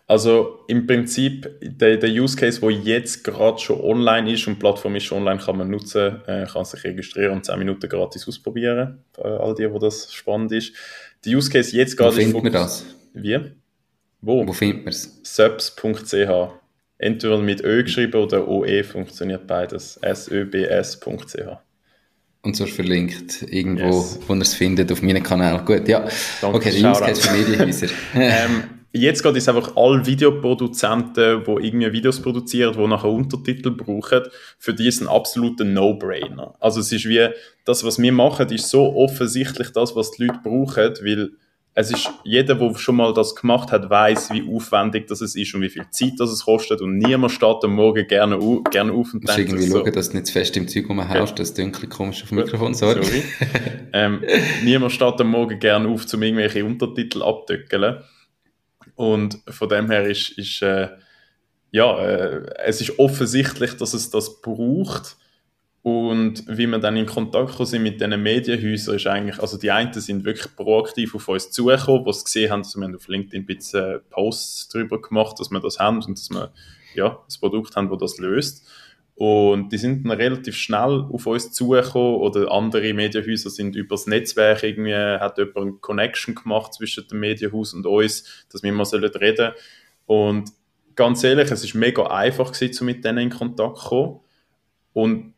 [0.09, 4.59] Also im Prinzip, der, der Use Case, der jetzt gerade schon online ist und die
[4.59, 8.27] Plattform ist schon online, kann man nutzen, äh, kann sich registrieren und 10 Minuten gratis
[8.27, 10.73] ausprobieren, für all die, wo das spannend ist.
[11.23, 12.85] Der Use Case jetzt gerade Wo findet man das?
[13.13, 13.37] Wie?
[14.21, 14.47] Wo?
[14.47, 15.19] Wo findet man es?
[15.21, 16.53] subs.ch.
[16.97, 19.99] Entweder mit Ö geschrieben oder OE funktioniert beides.
[20.01, 21.37] söbs.ch.
[22.41, 24.19] Und so verlinkt irgendwo, yes.
[24.25, 25.63] wo ihr es findet, auf meinem Kanal.
[25.63, 26.07] Gut, ja.
[26.41, 27.87] Danke, okay, der Use Case für Medienhäuser.
[28.15, 34.23] ähm, jetzt geht es einfach alle Videoproduzenten, die irgendwie Videos produzieren, die nachher Untertitel brauchen,
[34.57, 36.55] für die ist ein absoluter No-Brainer.
[36.59, 37.29] Also es ist wie,
[37.65, 41.31] das, was wir machen, ist so offensichtlich das, was die Leute brauchen, weil
[41.75, 45.61] es ist, jeder, der schon mal das gemacht hat, weiß, wie aufwendig das ist und
[45.61, 49.13] wie viel Zeit das es kostet und niemand steht am Morgen gerne, au, gerne auf
[49.13, 49.77] und denkt irgendwie so.
[49.77, 51.35] schauen, dass du nicht zu fest im Zeug rumhaust, ja.
[51.35, 53.03] das dunkel komisch auf dem Mikrofon, sorry.
[53.03, 53.23] sorry.
[53.93, 54.21] ähm,
[54.63, 57.99] niemand steht am Morgen gerne auf, um irgendwelche Untertitel abdöckeln.
[58.99, 60.89] Und von dem her ist, ist äh,
[61.71, 65.15] ja, äh, es ist offensichtlich, dass es das braucht.
[65.83, 69.93] Und wie wir dann in Kontakt sind mit diesen Medienhäusern, ist eigentlich, also die einen
[69.93, 73.43] sind wirklich proaktiv auf uns zugekommen, die es gesehen haben, also wir haben auf LinkedIn
[73.43, 76.51] ein bisschen Posts darüber gemacht, dass wir das haben und dass wir
[76.93, 78.67] ja, das Produkt haben, das das löst.
[79.19, 84.63] Und die sind dann relativ schnell auf uns zugekommen oder andere Medienhäuser sind übers Netzwerk
[84.63, 89.35] irgendwie, hat jemand eine Connection gemacht zwischen dem Medienhaus und uns, dass wir mal reden
[89.35, 89.53] sollen
[90.05, 90.53] Und
[90.95, 94.19] ganz ehrlich, es ist mega einfach gewesen, mit denen in Kontakt zu kommen.
[94.93, 95.33] Und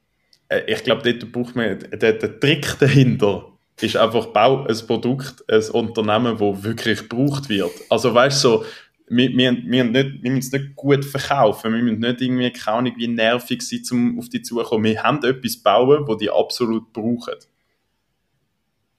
[0.50, 3.48] äh, ich glaube, dort braucht man, der, der Trick dahinter
[3.80, 7.72] ist einfach, bau ein Produkt, ein Unternehmen, das wirklich gebraucht wird.
[7.90, 8.66] Also weißt du, so,
[9.14, 9.52] wir, wir,
[9.84, 13.62] nicht, wir müssen es nicht gut verkaufen, wir müssen nicht irgendwie, keine Ahnung, wie nervig
[13.62, 14.86] sein, um auf die zukommen.
[14.86, 17.36] Wir haben etwas bauen, das die absolut brauchen.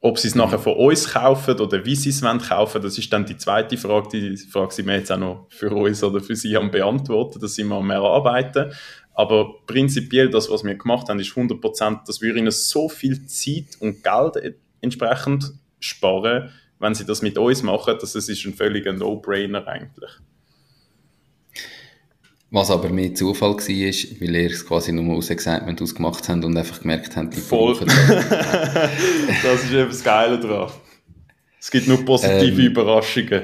[0.01, 3.13] Ob sie es nachher von uns kaufen oder wie sie es wollen kaufen, das ist
[3.13, 4.09] dann die zweite Frage.
[4.11, 7.39] Die Frage sind wir jetzt auch noch für uns oder für sie am beantworten.
[7.41, 8.73] Da sind wir am erarbeiten.
[9.15, 13.77] Aber prinzipiell, das, was wir gemacht haben, ist 100%, dass wir ihnen so viel Zeit
[13.79, 16.51] und Geld entsprechend sparen,
[16.83, 20.11] wenn sie das mit uns machen, dass es ist ein völliger No-Brainer eigentlich.
[22.51, 26.29] Was aber mehr Zufall war, ist, weil ihr es quasi nur rausgesagt habt, es gemacht
[26.29, 27.79] habt und einfach gemerkt habt, die Voll.
[27.79, 27.89] das.
[29.43, 30.71] das ist eben das Geile daran.
[31.59, 33.43] Es gibt nur positive ähm, Überraschungen.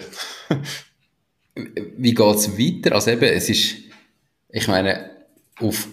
[1.97, 2.97] wie geht es weiter?
[2.97, 3.77] Also eben, es ist,
[4.51, 5.11] ich meine,
[5.61, 5.89] auf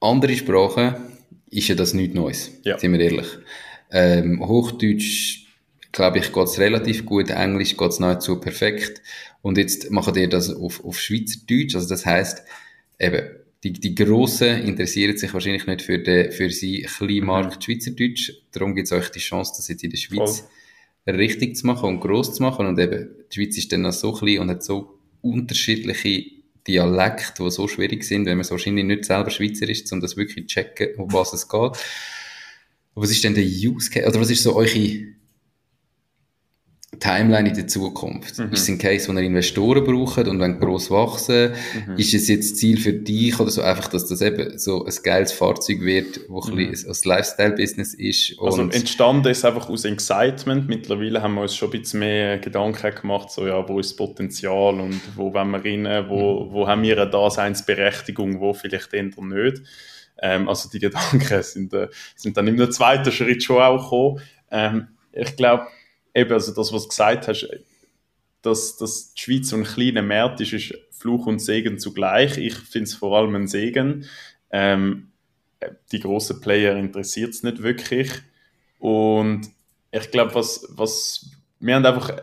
[0.00, 0.94] andere Sprachen
[1.50, 2.78] ist ja das nichts Neues, ja.
[2.78, 3.28] sind wir ehrlich.
[3.90, 5.45] Ähm, Hochdeutsch
[5.96, 7.30] glaube ich, geht es relativ gut.
[7.30, 9.02] Englisch geht es nahezu perfekt.
[9.42, 11.74] Und jetzt machen ihr das auf, auf Schweizerdeutsch.
[11.74, 12.42] Also das heißt,
[13.00, 13.28] eben,
[13.64, 17.26] die, die Grossen interessieren sich wahrscheinlich nicht für den für sie kleinen mhm.
[17.26, 18.32] Markt Schweizerdeutsch.
[18.52, 20.44] Darum gibt es euch die Chance, das jetzt in der Schweiz
[21.06, 21.14] Voll.
[21.16, 22.66] richtig zu machen und gross zu machen.
[22.66, 26.26] Und eben, die Schweiz ist dann noch so klein und hat so unterschiedliche
[26.66, 30.16] Dialekte, die so schwierig sind, wenn man so wahrscheinlich nicht selber Schweizer ist, um das
[30.16, 31.60] wirklich zu checken, um was es geht.
[31.60, 31.74] Aber
[32.94, 34.06] was ist denn der Use Case?
[34.06, 35.16] Oder was ist so eure
[36.98, 38.38] Timeline in der Zukunft?
[38.38, 38.52] Mhm.
[38.52, 41.52] Ist es ein Case, wo ihr Investoren braucht und wenn gross wachsen?
[41.86, 41.96] Mhm.
[41.96, 45.32] Ist es jetzt Ziel für dich oder so einfach, dass das eben so ein geiles
[45.32, 46.58] Fahrzeug wird, wo mhm.
[46.58, 48.36] ein ein Lifestyle-Business ist?
[48.40, 50.68] also entstanden ist einfach aus Excitement.
[50.68, 53.96] Mittlerweile haben wir uns schon ein bisschen mehr Gedanken gemacht, so ja, wo ist das
[53.96, 56.52] Potenzial und wo wollen wir rein, wo, mhm.
[56.52, 59.62] wo haben wir eine Daseinsberechtigung, wo vielleicht eher nicht.
[60.20, 64.20] Ähm, also die Gedanken sind, äh, sind dann im zweiten Schritt schon auch gekommen.
[64.50, 65.66] Ähm, ich glaube,
[66.16, 67.48] eben, also das, was du gesagt hast,
[68.42, 72.38] dass, dass die Schweiz so ein kleiner Markt ist, ist Fluch und Segen zugleich.
[72.38, 74.06] Ich finde es vor allem ein Segen.
[74.50, 75.12] Ähm,
[75.92, 78.10] die großen Player interessiert es nicht wirklich.
[78.78, 79.48] Und
[79.90, 82.16] ich glaube, was, was, wir haben einfach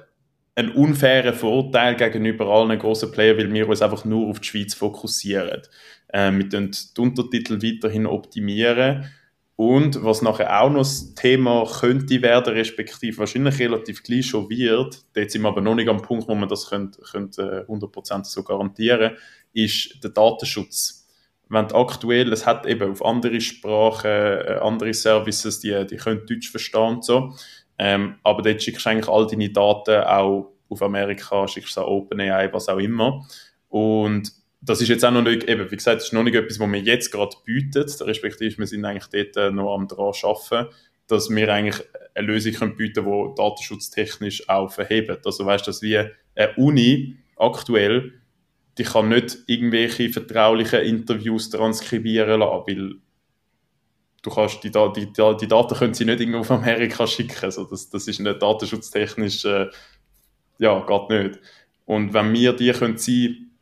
[0.55, 4.73] einen unfairen Vorteil gegenüber allen großen Playern, weil wir uns einfach nur auf die Schweiz
[4.73, 5.61] fokussieren.
[6.11, 9.09] Ähm, wir können die Untertitel weiterhin optimieren
[9.55, 15.05] und was nachher auch noch das Thema könnte werden, respektive wahrscheinlich relativ gleich schon wird,
[15.13, 18.23] dort sind wir aber noch nicht am Punkt, wo man das könnte, könnte 100% äh,
[18.23, 19.15] so garantieren,
[19.53, 21.07] ist der Datenschutz.
[21.49, 26.49] Wenn aktuell, es hat eben auf andere Sprachen, äh, andere Services, die, die können Deutsch
[26.49, 27.35] verstehen und so,
[27.77, 31.87] ähm, aber dort schickst du eigentlich all deine Daten auch auf Amerika, schickst du an
[31.87, 33.23] OpenAI, was auch immer.
[33.69, 34.31] Und
[34.65, 36.71] das ist jetzt auch noch nicht, eben, wie gesagt, das ist noch nicht etwas, was
[36.71, 40.73] wir jetzt gerade bieten, respektive wir sind eigentlich dort äh, noch am dran arbeiten,
[41.07, 41.83] dass wir eigentlich
[42.15, 45.25] eine Lösung können bieten können, die datenschutztechnisch auch verhebt.
[45.25, 48.13] Also weißt du, dass wie eine Uni aktuell,
[48.77, 52.95] die kann nicht irgendwelche vertraulichen Interviews transkribieren lassen, weil
[54.21, 57.43] du kannst die, die, die, die Daten können sie nicht irgendwo auf Amerika schicken.
[57.43, 59.67] Also das, das ist nicht datenschutztechnisch, äh,
[60.59, 61.39] ja, geht nicht.
[61.85, 63.52] Und wenn wir die können sein,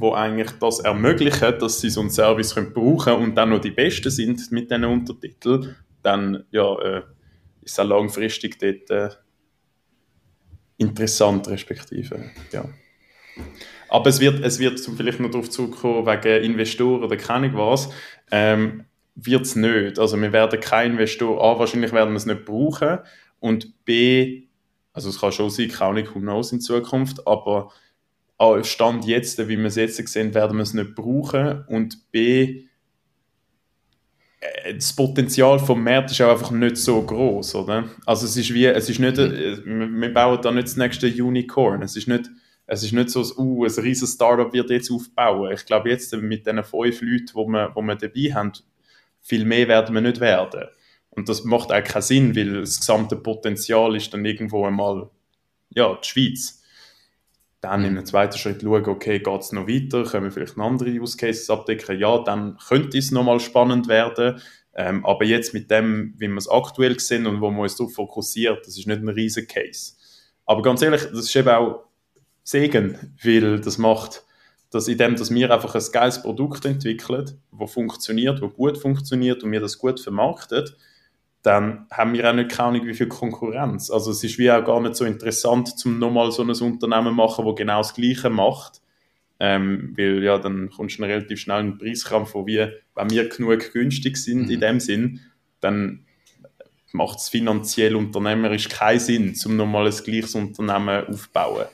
[0.00, 3.70] wo eigentlich das ermöglichen, dass sie so einen Service können brauchen und dann noch die
[3.70, 7.02] Besten sind mit diesen Untertiteln, dann ja, äh,
[7.62, 9.14] ist es langfristig dort äh,
[10.78, 12.30] interessant, respektive.
[12.52, 12.64] Ja.
[13.88, 17.90] Aber es wird, es wird zum vielleicht noch darauf zurückkommen, wegen Investoren oder keine was,
[18.30, 18.84] ähm,
[19.14, 19.98] wird es nicht.
[19.98, 22.98] Also wir werden kein Investor, A, wahrscheinlich werden wir es nicht brauchen
[23.38, 24.44] und B,
[24.92, 27.70] also es kann schon sein, keine Ahnung, who knows in Zukunft, aber
[28.62, 32.64] Stand jetzt, wie wir es jetzt sehen, werden wir es nicht brauchen und B,
[34.40, 37.84] äh, das Potenzial vom Markt ist auch einfach nicht so groß, oder?
[38.04, 40.00] Also es ist wie, es ist nicht, mhm.
[40.00, 41.82] wir bauen da nicht das nächste Unicorn.
[41.82, 42.28] Es ist nicht,
[42.66, 45.52] es ist nicht so, uh, ein riesiges Startup wird jetzt aufbauen.
[45.52, 48.52] Ich glaube jetzt mit den fünf Leuten, die wir, die wir dabei haben,
[49.20, 50.64] viel mehr werden wir nicht werden.
[51.10, 55.10] Und das macht auch keinen Sinn, weil das gesamte Potenzial ist dann irgendwo einmal,
[55.70, 56.61] ja, die Schweiz
[57.62, 60.66] dann in einem zweiten Schritt schauen, okay, geht es noch weiter, können wir vielleicht noch
[60.66, 64.42] andere Use Cases abdecken, ja, dann könnte es nochmal spannend werden,
[64.74, 67.94] ähm, aber jetzt mit dem, wie wir es aktuell sehen und wo man uns darauf
[67.94, 69.92] fokussiert, das ist nicht ein riesen Case.
[70.44, 71.84] Aber ganz ehrlich, das ist eben auch
[72.42, 74.24] Segen, weil das macht,
[74.70, 79.44] dass in dem, dass wir einfach ein geiles Produkt entwickeln, das funktioniert, das gut funktioniert
[79.44, 80.76] und wir das gut vermarktet,
[81.42, 83.90] dann haben wir auch nicht keine Ahnung, wie viel Konkurrenz.
[83.90, 87.44] Also es ist wie auch gar nicht so interessant, zum nochmal so ein Unternehmen machen,
[87.44, 88.80] wo genau das Gleiche macht.
[89.40, 93.28] Ähm, weil ja, dann kommst du relativ schnell in den Preiskampf, wo wir, wenn wir
[93.28, 94.50] genug günstig sind mhm.
[94.50, 95.20] in dem Sinn,
[95.60, 96.04] dann
[96.92, 101.66] macht es finanziell unternehmerisch keinen Sinn, um nochmal ein gleiches Unternehmen aufzubauen.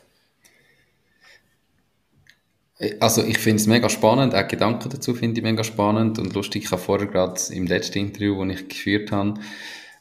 [3.00, 6.64] Also ich finde es mega spannend, auch Gedanken dazu finde ich mega spannend und lustig.
[6.64, 9.34] Ich habe vorher gerade im letzten Interview, das ich geführt habe,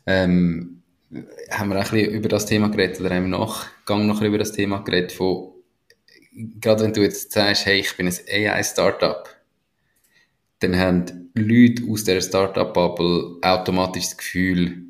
[0.05, 0.83] ähm,
[1.49, 4.79] haben wir ein bisschen über das Thema geredet oder im Nachgang noch über das Thema
[4.83, 5.53] geredet von,
[6.59, 9.27] gerade wenn du jetzt sagst, hey, ich bin ein AI-Startup,
[10.59, 14.83] dann haben Leute aus der Startup-Bubble automatisch das Gefühl,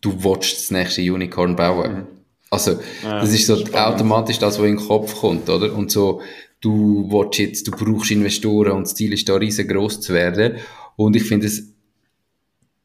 [0.00, 1.92] du willst das nächste Unicorn bauen.
[1.92, 2.06] Mhm.
[2.50, 3.76] Also, ja, das ist so spannend.
[3.76, 5.74] automatisch das, was in den Kopf kommt, oder?
[5.74, 6.20] Und so,
[6.64, 10.56] du willst jetzt, du brauchst Investoren und das Ziel ist da riesengroß zu werden.
[10.96, 11.74] Und ich finde es,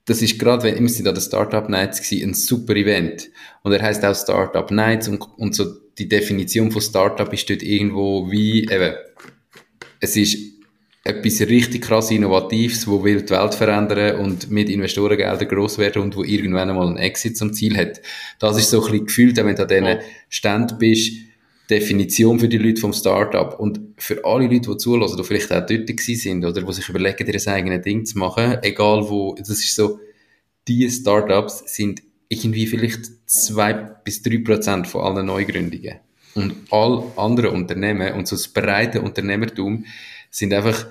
[0.05, 3.29] das ist gerade, wenn wir sind an der Startup Nights gewesen, ein super Event.
[3.63, 5.65] Und er heißt auch Startup Nights und, und so
[5.97, 8.95] die Definition von Startup ist dort irgendwo wie, eben,
[9.99, 10.37] es ist
[11.03, 16.15] etwas richtig krass Innovatives, wo will die Welt verändern und mit Investorengeldern gross werden und
[16.15, 18.01] wo irgendwann einmal einen Exit zum Ziel hat.
[18.39, 19.99] Das ist so ein bisschen gefühlt, wenn du an diesen
[20.29, 21.13] Stand bist,
[21.69, 25.65] Definition für die Leute vom Startup und für alle Leute, die zulassen, die vielleicht auch
[25.65, 29.75] dort sind oder die sich überlegen, ihr eigenes Ding zu machen, egal wo, das ist
[29.75, 29.99] so,
[30.67, 35.99] die Startups sind irgendwie vielleicht zwei bis drei Prozent von allen Neugründungen.
[36.35, 39.85] Und all andere Unternehmen und so das breite Unternehmertum
[40.29, 40.87] sind einfach,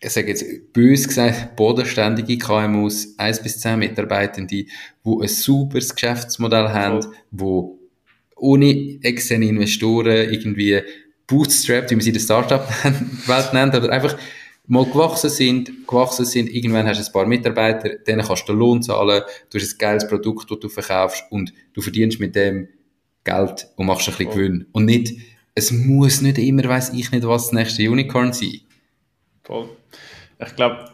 [0.00, 4.68] ich sage jetzt bös gesagt, bodenständige KMUs, eins bis zehn Mitarbeitende, die
[5.04, 7.78] ein super Geschäftsmodell haben, wo
[8.44, 10.80] ohne externe Investoren irgendwie
[11.26, 14.16] bootstrapped, wie man sie in der Startup-Welt nennt, oder einfach
[14.66, 18.82] mal gewachsen sind, gewachsen sind, irgendwann hast du ein paar Mitarbeiter, denen kannst du Lohn
[18.82, 22.68] zahlen, du hast ein geiles Produkt, das du verkaufst und du verdienst mit dem
[23.24, 24.32] Geld und machst ein bisschen.
[24.32, 24.66] Gewinn.
[24.72, 25.14] Und nicht,
[25.54, 28.60] es muss nicht immer, weiß ich nicht, was das nächste Unicorn sein.
[29.42, 29.70] Voll.
[30.38, 30.90] Ich glaube,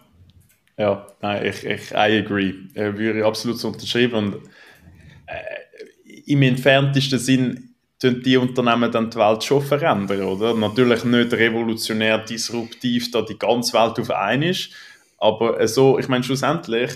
[0.76, 2.54] ja, nein, ich, ich I agree.
[2.74, 4.34] Ich würde absolut so unterschreiben und
[5.26, 5.59] äh,
[6.30, 10.54] im entferntesten Sinn die Unternehmen dann die Welt schon verändern, oder?
[10.54, 14.70] Natürlich nicht revolutionär, disruptiv, da die ganze Welt auf einen ist,
[15.18, 16.92] aber so, ich meine, schlussendlich,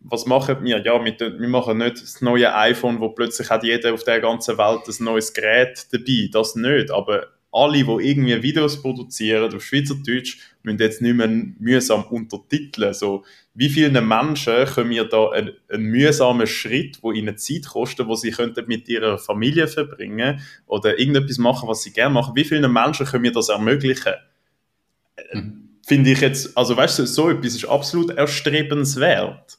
[0.00, 0.78] was machen wir?
[0.84, 4.58] Ja, wir, wir machen nicht das neue iPhone, wo plötzlich hat jeder auf der ganzen
[4.58, 10.38] Welt ein neues Gerät dabei, das nicht, aber alle, die irgendwie Videos produzieren auf Schweizerdeutsch,
[10.62, 12.94] müssen jetzt nicht mehr mühsam untertiteln.
[12.94, 18.06] So, wie vielen Menschen können wir da einen, einen mühsamen Schritt, wo ihnen Zeit kostet,
[18.06, 22.44] wo sie könnten mit ihrer Familie verbringen oder irgendetwas machen, was sie gerne machen, wie
[22.44, 24.14] vielen Menschen können wir das ermöglichen?
[25.32, 25.68] Mhm.
[25.86, 29.58] Finde ich jetzt, also weißt du, so etwas ist absolut erstrebenswert.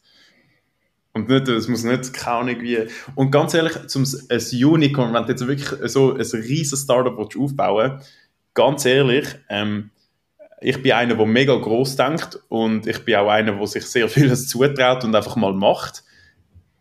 [1.14, 2.88] Und nicht, es muss nicht keine irgendwie.
[3.16, 7.93] Und ganz ehrlich, zum ein Unicorn, wenn du jetzt wirklich so ein riesiges Startup aufbauen
[7.93, 8.10] willst,
[8.54, 9.89] ganz ehrlich, ähm,
[10.62, 14.10] ich bin einer, der mega groß denkt und ich bin auch einer, der sich sehr
[14.10, 16.03] vieles zutraut und einfach mal macht.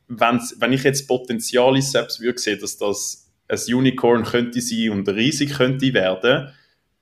[0.09, 4.91] Wenn's, wenn ich jetzt Potenzial in selbst würde sehen, dass das ein Unicorn könnte sein
[4.91, 6.53] und riesig könnte werden,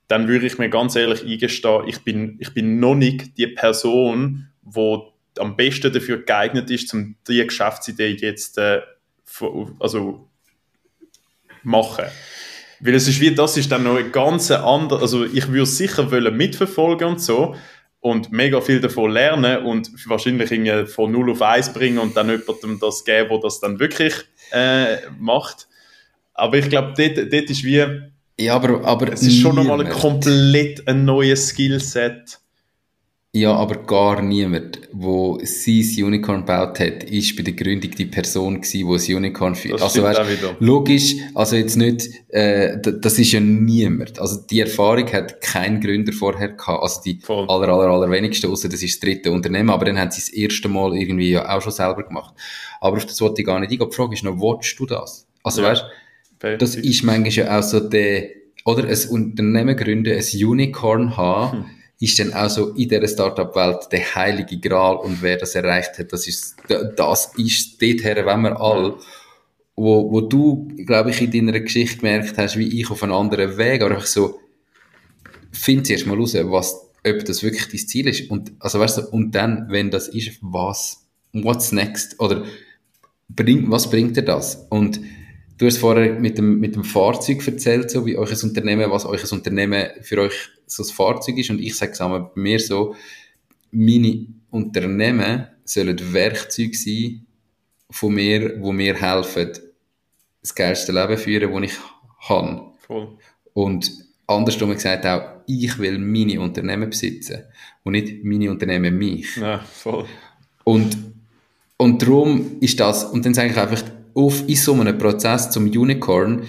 [0.07, 4.47] dann würde ich mir ganz ehrlich eingestehen, ich bin, ich bin noch nicht die Person,
[4.61, 8.81] wo am besten dafür geeignet ist, um diese Geschäftsidee jetzt äh,
[9.79, 10.27] also
[11.63, 12.05] machen.
[12.79, 16.11] Weil es ist wie, das ist dann noch ein ganz anderes, also ich würde sicher
[16.11, 17.55] wollen mitverfolgen und so
[17.99, 22.29] und mega viel davon lernen und wahrscheinlich irgendwie von 0 auf 1 bringen und dann
[22.29, 24.13] jemandem das geben, der das dann wirklich
[24.51, 25.67] äh, macht.
[26.33, 27.83] Aber ich glaube, dort, dort ist wie,
[28.39, 32.39] ja, aber, aber es ist schon nochmal ein komplett ein neues Skillset
[33.33, 38.61] ja, aber gar niemand, der sein Unicorn gebaut hat, ist bei der Gründung die Person
[38.61, 39.81] gewesen, die ein Unicorn führt.
[39.81, 40.21] Also weißt,
[40.59, 44.17] logisch, also jetzt nicht, äh, das ist ja niemand.
[44.19, 47.45] Also die Erfahrung hat kein Gründer vorher gehabt, also die Voll.
[47.49, 50.29] aller, aller, aller wenigsten, außer das ist das dritte Unternehmen, aber dann haben sie das
[50.29, 52.33] erste Mal irgendwie ja auch schon selber gemacht.
[52.79, 53.89] Aber auf das wollte ich gar nicht eingehen.
[53.89, 55.27] Die Frage ist noch, willst du das?
[55.43, 55.71] Also ja.
[55.71, 55.83] weißt,
[56.59, 58.29] das ist manchmal ja auch so der,
[58.65, 61.65] oder ein Unternehmen gründen, ein Unicorn haben, hm
[61.99, 66.13] ist dann auch so in dieser Startup-Welt der heilige Gral und wer das erreicht hat,
[66.13, 68.97] das ist, das ist dorthin, wenn wir alle,
[69.75, 73.57] wo, wo du, glaube ich, in deiner Geschichte gemerkt hast, wie ich auf einen anderen
[73.57, 74.39] Weg, aber einfach so,
[75.51, 76.75] find zuerst mal raus, was,
[77.05, 80.37] ob das wirklich dein Ziel ist und, also weißt du, und dann, wenn das ist,
[80.41, 82.43] was, what's next, oder
[83.29, 84.67] bring, was bringt dir das?
[84.69, 84.99] Und
[85.57, 89.23] Du hast vorher mit dem, mit dem Fahrzeug erzählt, so wie ein Unternehmen, was euch
[89.23, 91.49] ein Unternehmen für euch so ein Fahrzeug ist.
[91.49, 92.95] Und ich sage es bei mir so,
[93.71, 97.25] meine Unternehmen sollen Werkzeuge sein
[97.89, 99.51] von mir, wo mir helfen,
[100.41, 101.77] das geilste Leben führen, das ich
[102.29, 102.71] habe.
[102.85, 103.17] Voll.
[103.53, 103.91] Und
[104.27, 107.43] andersrum gesagt auch, ich will meine Unternehmen besitzen
[107.83, 109.35] und nicht meine Unternehmen mich.
[109.37, 110.05] Ja, voll.
[110.63, 110.97] Und,
[111.77, 113.83] und darum ist das, und dann sage ich einfach,
[114.17, 116.43] auf, in so einem Prozess zum Unicorn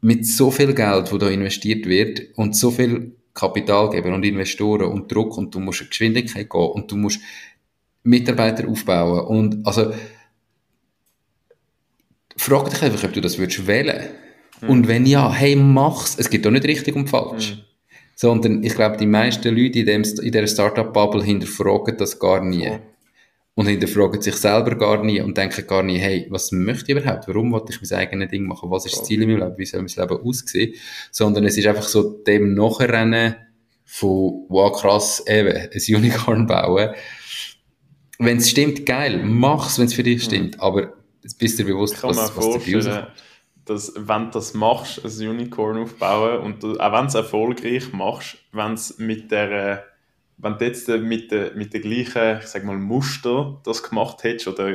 [0.00, 4.90] mit so viel Geld, wo da investiert wird und so viel Kapital geben und Investoren
[4.90, 7.20] und Druck und du musst eine Geschwindigkeit gehen und du musst
[8.04, 9.92] Mitarbeiter aufbauen und also
[12.36, 14.08] frag dich einfach, ob du das würdest wählen.
[14.60, 14.68] Mhm.
[14.68, 16.16] Und wenn ja, hey, mach's.
[16.18, 17.56] Es gibt doch nicht richtig und falsch.
[17.56, 17.60] Mhm.
[18.14, 22.68] Sondern ich glaube, die meisten Leute in, dem, in dieser Startup-Bubble hinterfragen das gar nie.
[22.68, 22.80] Oh
[23.58, 27.26] und hinterfragen sich selber gar nie und denken gar nie, hey, was möchte ich überhaupt?
[27.26, 28.70] Warum wollte ich mein eigenes Ding machen?
[28.70, 29.58] Was ist das Ziel in meinem Leben?
[29.58, 30.74] Wie soll mein Leben aussehen?
[31.10, 33.34] Sondern es ist einfach so dem Nachrennen
[33.82, 36.90] von, wow, krass, eben, ein Unicorn bauen.
[38.20, 40.54] Wenn es stimmt, geil, mach's, wenn es für dich stimmt.
[40.54, 40.60] Mhm.
[40.60, 40.92] Aber
[41.40, 43.12] bist du dir bewusst, was, was dir rauskommt
[43.64, 47.92] dass wenn du das machst, ein Unicorn aufbauen und du, auch wenn du es erfolgreich
[47.92, 49.84] machst, wenn es mit der
[50.38, 54.22] wenn du jetzt äh, mit der, mit der gleichen, ich sag mal, Muster das gemacht
[54.22, 54.72] hättest oder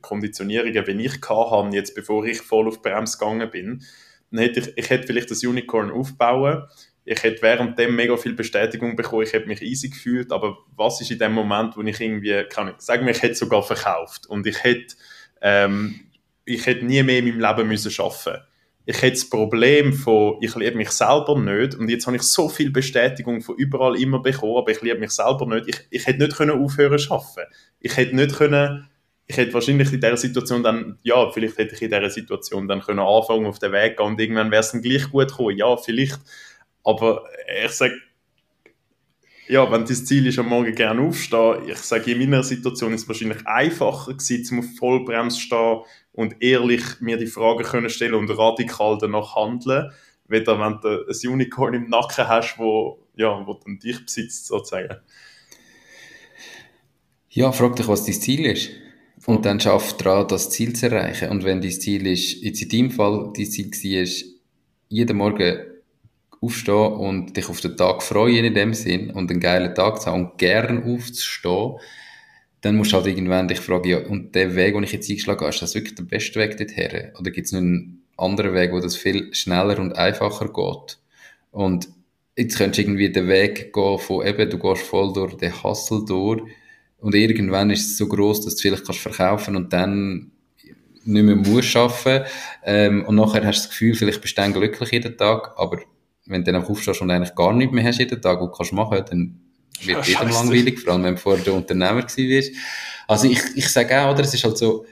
[0.00, 3.84] Konditionierungen, wie ich hatte, jetzt bevor ich voll auf Bremse gegangen bin,
[4.30, 6.64] dann hätte ich, ich hätte vielleicht das Unicorn aufbauen,
[7.04, 11.10] ich hätte währenddem mega viel Bestätigung bekommen, ich hätte mich easy gefühlt, aber was ist
[11.10, 14.64] in dem Moment, wo ich irgendwie, kann ich sagen, ich hätte sogar verkauft und ich
[14.64, 14.96] hätte,
[15.40, 16.00] ähm,
[16.44, 18.42] ich hätte nie mehr in meinem Leben müssen arbeiten
[18.86, 22.48] ich hätte das Problem von, ich liebe mich selber nicht und jetzt habe ich so
[22.48, 25.68] viel Bestätigung von überall immer bekommen, aber ich liebe mich selber nicht.
[25.68, 27.52] Ich, ich hätte nicht können aufhören zu arbeiten.
[27.80, 28.88] Ich hätte nicht können,
[29.26, 32.80] ich hätte wahrscheinlich in dieser Situation dann, ja, vielleicht hätte ich in dieser Situation dann
[32.80, 35.56] können anfangen auf den Weg gehen und irgendwann wäre es dann gleich gut gekommen.
[35.56, 36.20] Ja, vielleicht.
[36.82, 37.24] Aber
[37.64, 37.94] ich sage,
[39.48, 43.02] ja, wenn das Ziel ist, am Morgen gerne aufstehen, ich sage, in meiner Situation ist
[43.02, 45.80] es wahrscheinlich einfacher gewesen, zum Vollbremse stehen
[46.14, 49.90] und ehrlich mir die Fragen können stellen und radikal danach handeln,
[50.26, 54.96] weder wenn du ein Unicorn im Nacken hast, wo, ja, wo dann dich besitzt, sozusagen.
[57.30, 58.70] Ja, frag dich, was dein Ziel ist.
[59.26, 61.30] Und dann schaff daran, das Ziel zu erreichen.
[61.30, 64.30] Und wenn dein Ziel ist, jetzt in deinem Fall, dein Ziel war,
[64.88, 65.60] jeden Morgen
[66.40, 70.10] aufstehen und dich auf den Tag freuen in dem Sinn und einen geilen Tag zu
[70.10, 71.78] haben und gern aufzustehen,
[72.64, 75.40] dann musst du halt irgendwann dich fragen, ja, und der Weg, den ich jetzt eingeschlagen
[75.40, 77.10] habe, ist das wirklich der beste Weg dorthin?
[77.18, 80.98] Oder gibt es einen anderen Weg, wo das viel schneller und einfacher geht?
[81.50, 81.88] Und
[82.36, 86.04] jetzt könntest du irgendwie den Weg gehen von eben, du gehst voll durch den Hustle
[86.06, 86.42] durch
[86.98, 90.32] und irgendwann ist es so groß, dass du vielleicht kannst verkaufen und dann
[91.04, 92.24] nicht mehr musst arbeiten
[92.64, 95.80] ähm, und nachher hast du das Gefühl, vielleicht bist du dann glücklich jeden Tag, aber
[96.26, 99.04] wenn du dann aufstehst und eigentlich gar nichts mehr hast jeden Tag und kannst machen,
[99.08, 99.40] dann
[99.82, 102.54] wird jedem langweilig, vor allem wenn du vorher der Unternehmer gewesen bist.
[103.06, 104.86] Also ich, ich sage auch, oder, es ist halt so,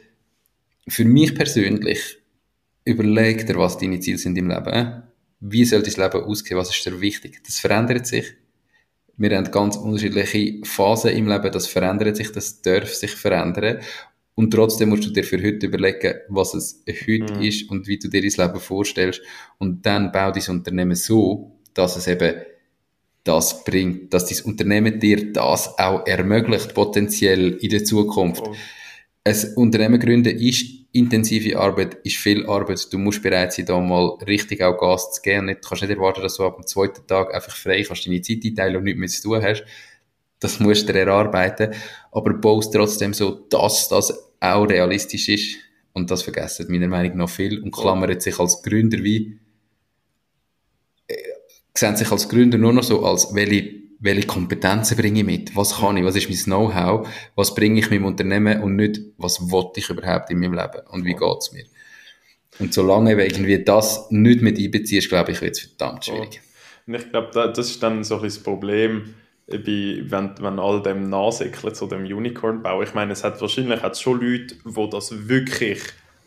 [0.88, 2.18] für mich persönlich,
[2.84, 5.02] überleg dir, was deine Ziele sind im Leben.
[5.40, 6.56] Wie soll dein Leben aussehen?
[6.56, 7.40] Was ist dir wichtig?
[7.44, 8.34] Das verändert sich.
[9.16, 13.80] Wir haben ganz unterschiedliche Phasen im Leben, das verändert sich, das darf sich verändern.
[14.34, 17.42] Und trotzdem musst du dir für heute überlegen, was es heute mhm.
[17.42, 19.20] ist und wie du dir dein Leben vorstellst.
[19.58, 22.34] Und dann bau dein Unternehmen so, dass es eben
[23.24, 28.42] das bringt, dass dein Unternehmen dir das auch ermöglicht, potenziell in der Zukunft.
[28.46, 28.54] Oh.
[29.24, 32.92] Ein Unternehmen gründen ist intensive Arbeit, ist viel Arbeit.
[32.92, 35.46] Du musst bereit sein, da mal richtig auch Gas zu geben.
[35.46, 38.44] Du kannst nicht erwarten, dass du ab dem zweiten Tag einfach frei kannst, deine Zeit
[38.44, 39.64] einteilen und nichts mehr zu tun hast.
[40.40, 41.72] Das musst du erarbeiten.
[42.10, 45.56] Aber baust trotzdem so, dass das auch realistisch ist.
[45.92, 49.38] Und das vergessen meiner Meinung nach viel und klammern sich als Gründer wie
[51.74, 55.56] sehen sich als Gründer nur noch so als, welche, welche Kompetenzen bringe ich mit?
[55.56, 56.04] Was kann ich?
[56.04, 57.08] Was ist mein Know-how?
[57.34, 58.62] Was bringe ich meinem Unternehmen?
[58.62, 60.86] Und nicht, was wollte ich überhaupt in meinem Leben?
[60.90, 61.64] Und wie geht's mir?
[62.58, 66.40] Und solange irgendwie das nicht mit einbeziehst, glaube ich, wird es verdammt schwierig.
[66.86, 69.14] Und ich glaube, das ist dann so ein das Problem,
[69.46, 72.82] wenn, wenn all dem nachsäckelt, so dem Unicorn-Bau.
[72.82, 75.80] Ich meine, es hat wahrscheinlich hat's schon Leute, die das wirklich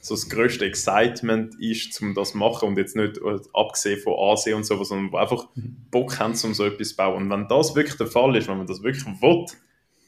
[0.06, 4.14] so das größte Excitement ist, um das zu machen und jetzt nicht äh, abgesehen von
[4.20, 5.78] Asien und so, sondern wo einfach mhm.
[5.90, 7.24] Bock haben, um so etwas zu bauen.
[7.24, 9.46] Und wenn das wirklich der Fall ist, wenn man das wirklich will,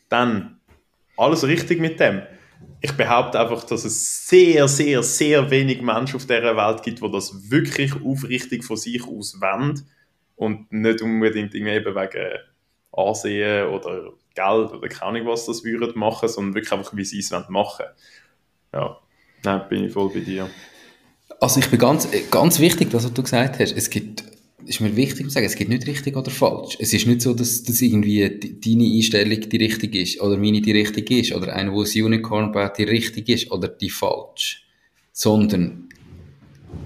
[0.07, 0.59] dann
[1.17, 2.21] alles richtig mit dem.
[2.81, 7.11] Ich behaupte einfach, dass es sehr, sehr, sehr wenig Menschen auf dieser Welt gibt, die
[7.11, 9.81] das wirklich aufrichtig von sich aus wollen
[10.35, 12.39] und nicht unbedingt eben wegen
[12.91, 17.19] Ansehen oder Geld oder keine Ahnung was das würden machen, sondern wirklich einfach, wie sie
[17.19, 17.89] es machen wollen.
[18.73, 18.99] Ja.
[19.47, 20.49] Nein, bin ich voll bei dir.
[21.39, 23.71] Also ich bin ganz, ganz wichtig, das, was du gesagt hast.
[23.77, 24.25] Es gibt,
[24.65, 26.75] ist mir wichtig zu sagen, es gibt nicht richtig oder falsch.
[26.81, 30.73] Es ist nicht so, dass, dass irgendwie deine Einstellung die richtig ist oder meine die
[30.73, 34.65] richtig ist oder eine, wo das Unicorn baut, die richtig ist oder die falsch.
[35.13, 35.87] Sondern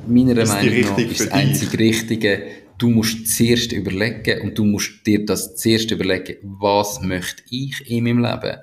[0.05, 2.43] meiner ist Meinung nach ist das einzig Richtige,
[2.78, 8.03] du musst zuerst überlegen und du musst dir das zuerst überlegen, was möchte ich in
[8.03, 8.57] meinem Leben?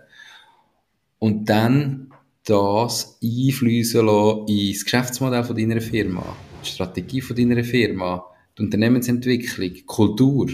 [1.19, 2.08] Und dann
[2.49, 6.25] das einfließen lassen ins Geschäftsmodell von deiner Firma,
[6.65, 8.25] die Strategie von deiner Firma,
[8.57, 10.49] die Unternehmensentwicklung, Kultur,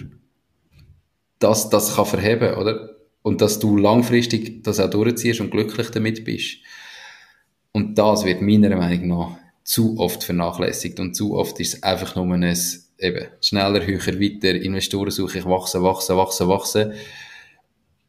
[1.39, 2.91] dass das kann verheben, oder?
[3.23, 6.59] Und dass du langfristig das auch durchziehst und glücklich damit bist.
[7.73, 12.17] Und das wird meiner Meinung nach zu oft vernachlässigt und zu oft ist es einfach
[12.17, 12.57] nur ein
[12.99, 16.93] eben, schneller, höher, weiter, Investoren suche ich, wachsen, wachsen, wachsen, wachsen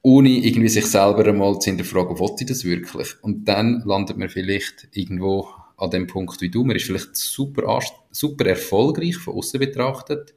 [0.06, 3.16] ohne irgendwie sich selber einmal zu hinterfragen, wollte ich das wirklich?
[3.24, 5.48] Und dann landet man vielleicht irgendwo
[5.78, 6.64] an dem Punkt wie du.
[6.64, 7.80] Man ist vielleicht super,
[8.12, 10.36] super erfolgreich von außen betrachtet.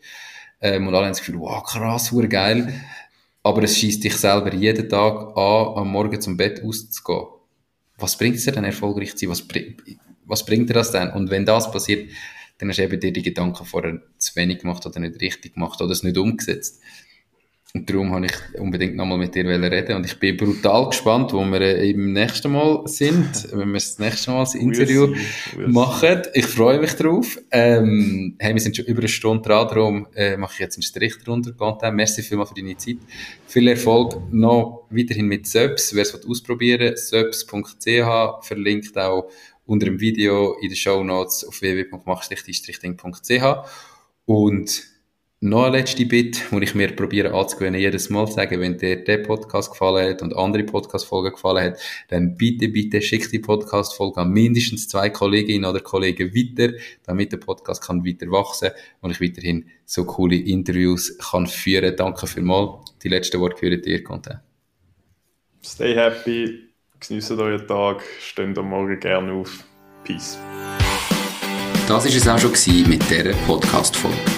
[0.62, 2.72] Ähm, und alle haben das Gefühl, wow, krass, war geil.
[3.42, 7.26] Aber es schießt dich selber jeden Tag an, am Morgen zum Bett auszugehen.
[7.98, 9.28] Was bringt es dir dann erfolgreich zu sein?
[9.28, 9.46] Was,
[10.24, 11.10] was bringt dir das denn?
[11.10, 12.10] Und wenn das passiert,
[12.56, 15.78] dann hast du eben dir die Gedanken vorher zu wenig gemacht oder nicht richtig gemacht
[15.82, 16.80] oder es nicht umgesetzt.
[17.74, 21.44] Und darum habe ich unbedingt nochmal mit dir reden und ich bin brutal gespannt, wo
[21.44, 25.14] wir äh, im nächsten Mal sind, wenn wir das nächste Mal das Interview
[25.66, 26.22] machen.
[26.32, 27.38] Ich freue mich drauf.
[27.50, 30.82] Ähm, hey, wir sind schon über eine Stunde dran, darum äh, mache ich jetzt einen
[30.82, 31.52] Strich drunter.
[31.52, 31.94] Content.
[31.94, 32.96] Merci vielmals für deine Zeit.
[33.46, 35.94] Viel Erfolg noch weiterhin mit Subs.
[35.94, 39.30] Wer es ausprobieren subs.ch verlinkt auch
[39.66, 43.44] unter dem Video in den Show Notes auf www.mach-ding.ch
[44.24, 44.97] und
[45.40, 49.18] noch ein letzter Bit, wo ich mir probiere anzugewöhnen, jedes Mal sagen, wenn dir der
[49.18, 51.78] Podcast gefallen hat und andere Podcast-Folgen gefallen hat,
[52.08, 57.36] dann bitte, bitte schick die Podcast-Folge an mindestens zwei Kolleginnen oder Kollegen weiter, damit der
[57.36, 58.70] Podcast kann weiter wachsen
[59.00, 61.94] und ich weiterhin so coole Interviews kann führen.
[61.94, 62.92] Danke vielmals.
[63.02, 64.40] Die letzten Worte gehören dir, Content.
[65.64, 66.68] Stay happy,
[66.98, 69.64] genießt euren Tag, steht am Morgen gerne auf.
[70.02, 70.36] Peace.
[71.86, 74.37] Das war es auch schon mit dieser Podcast-Folge.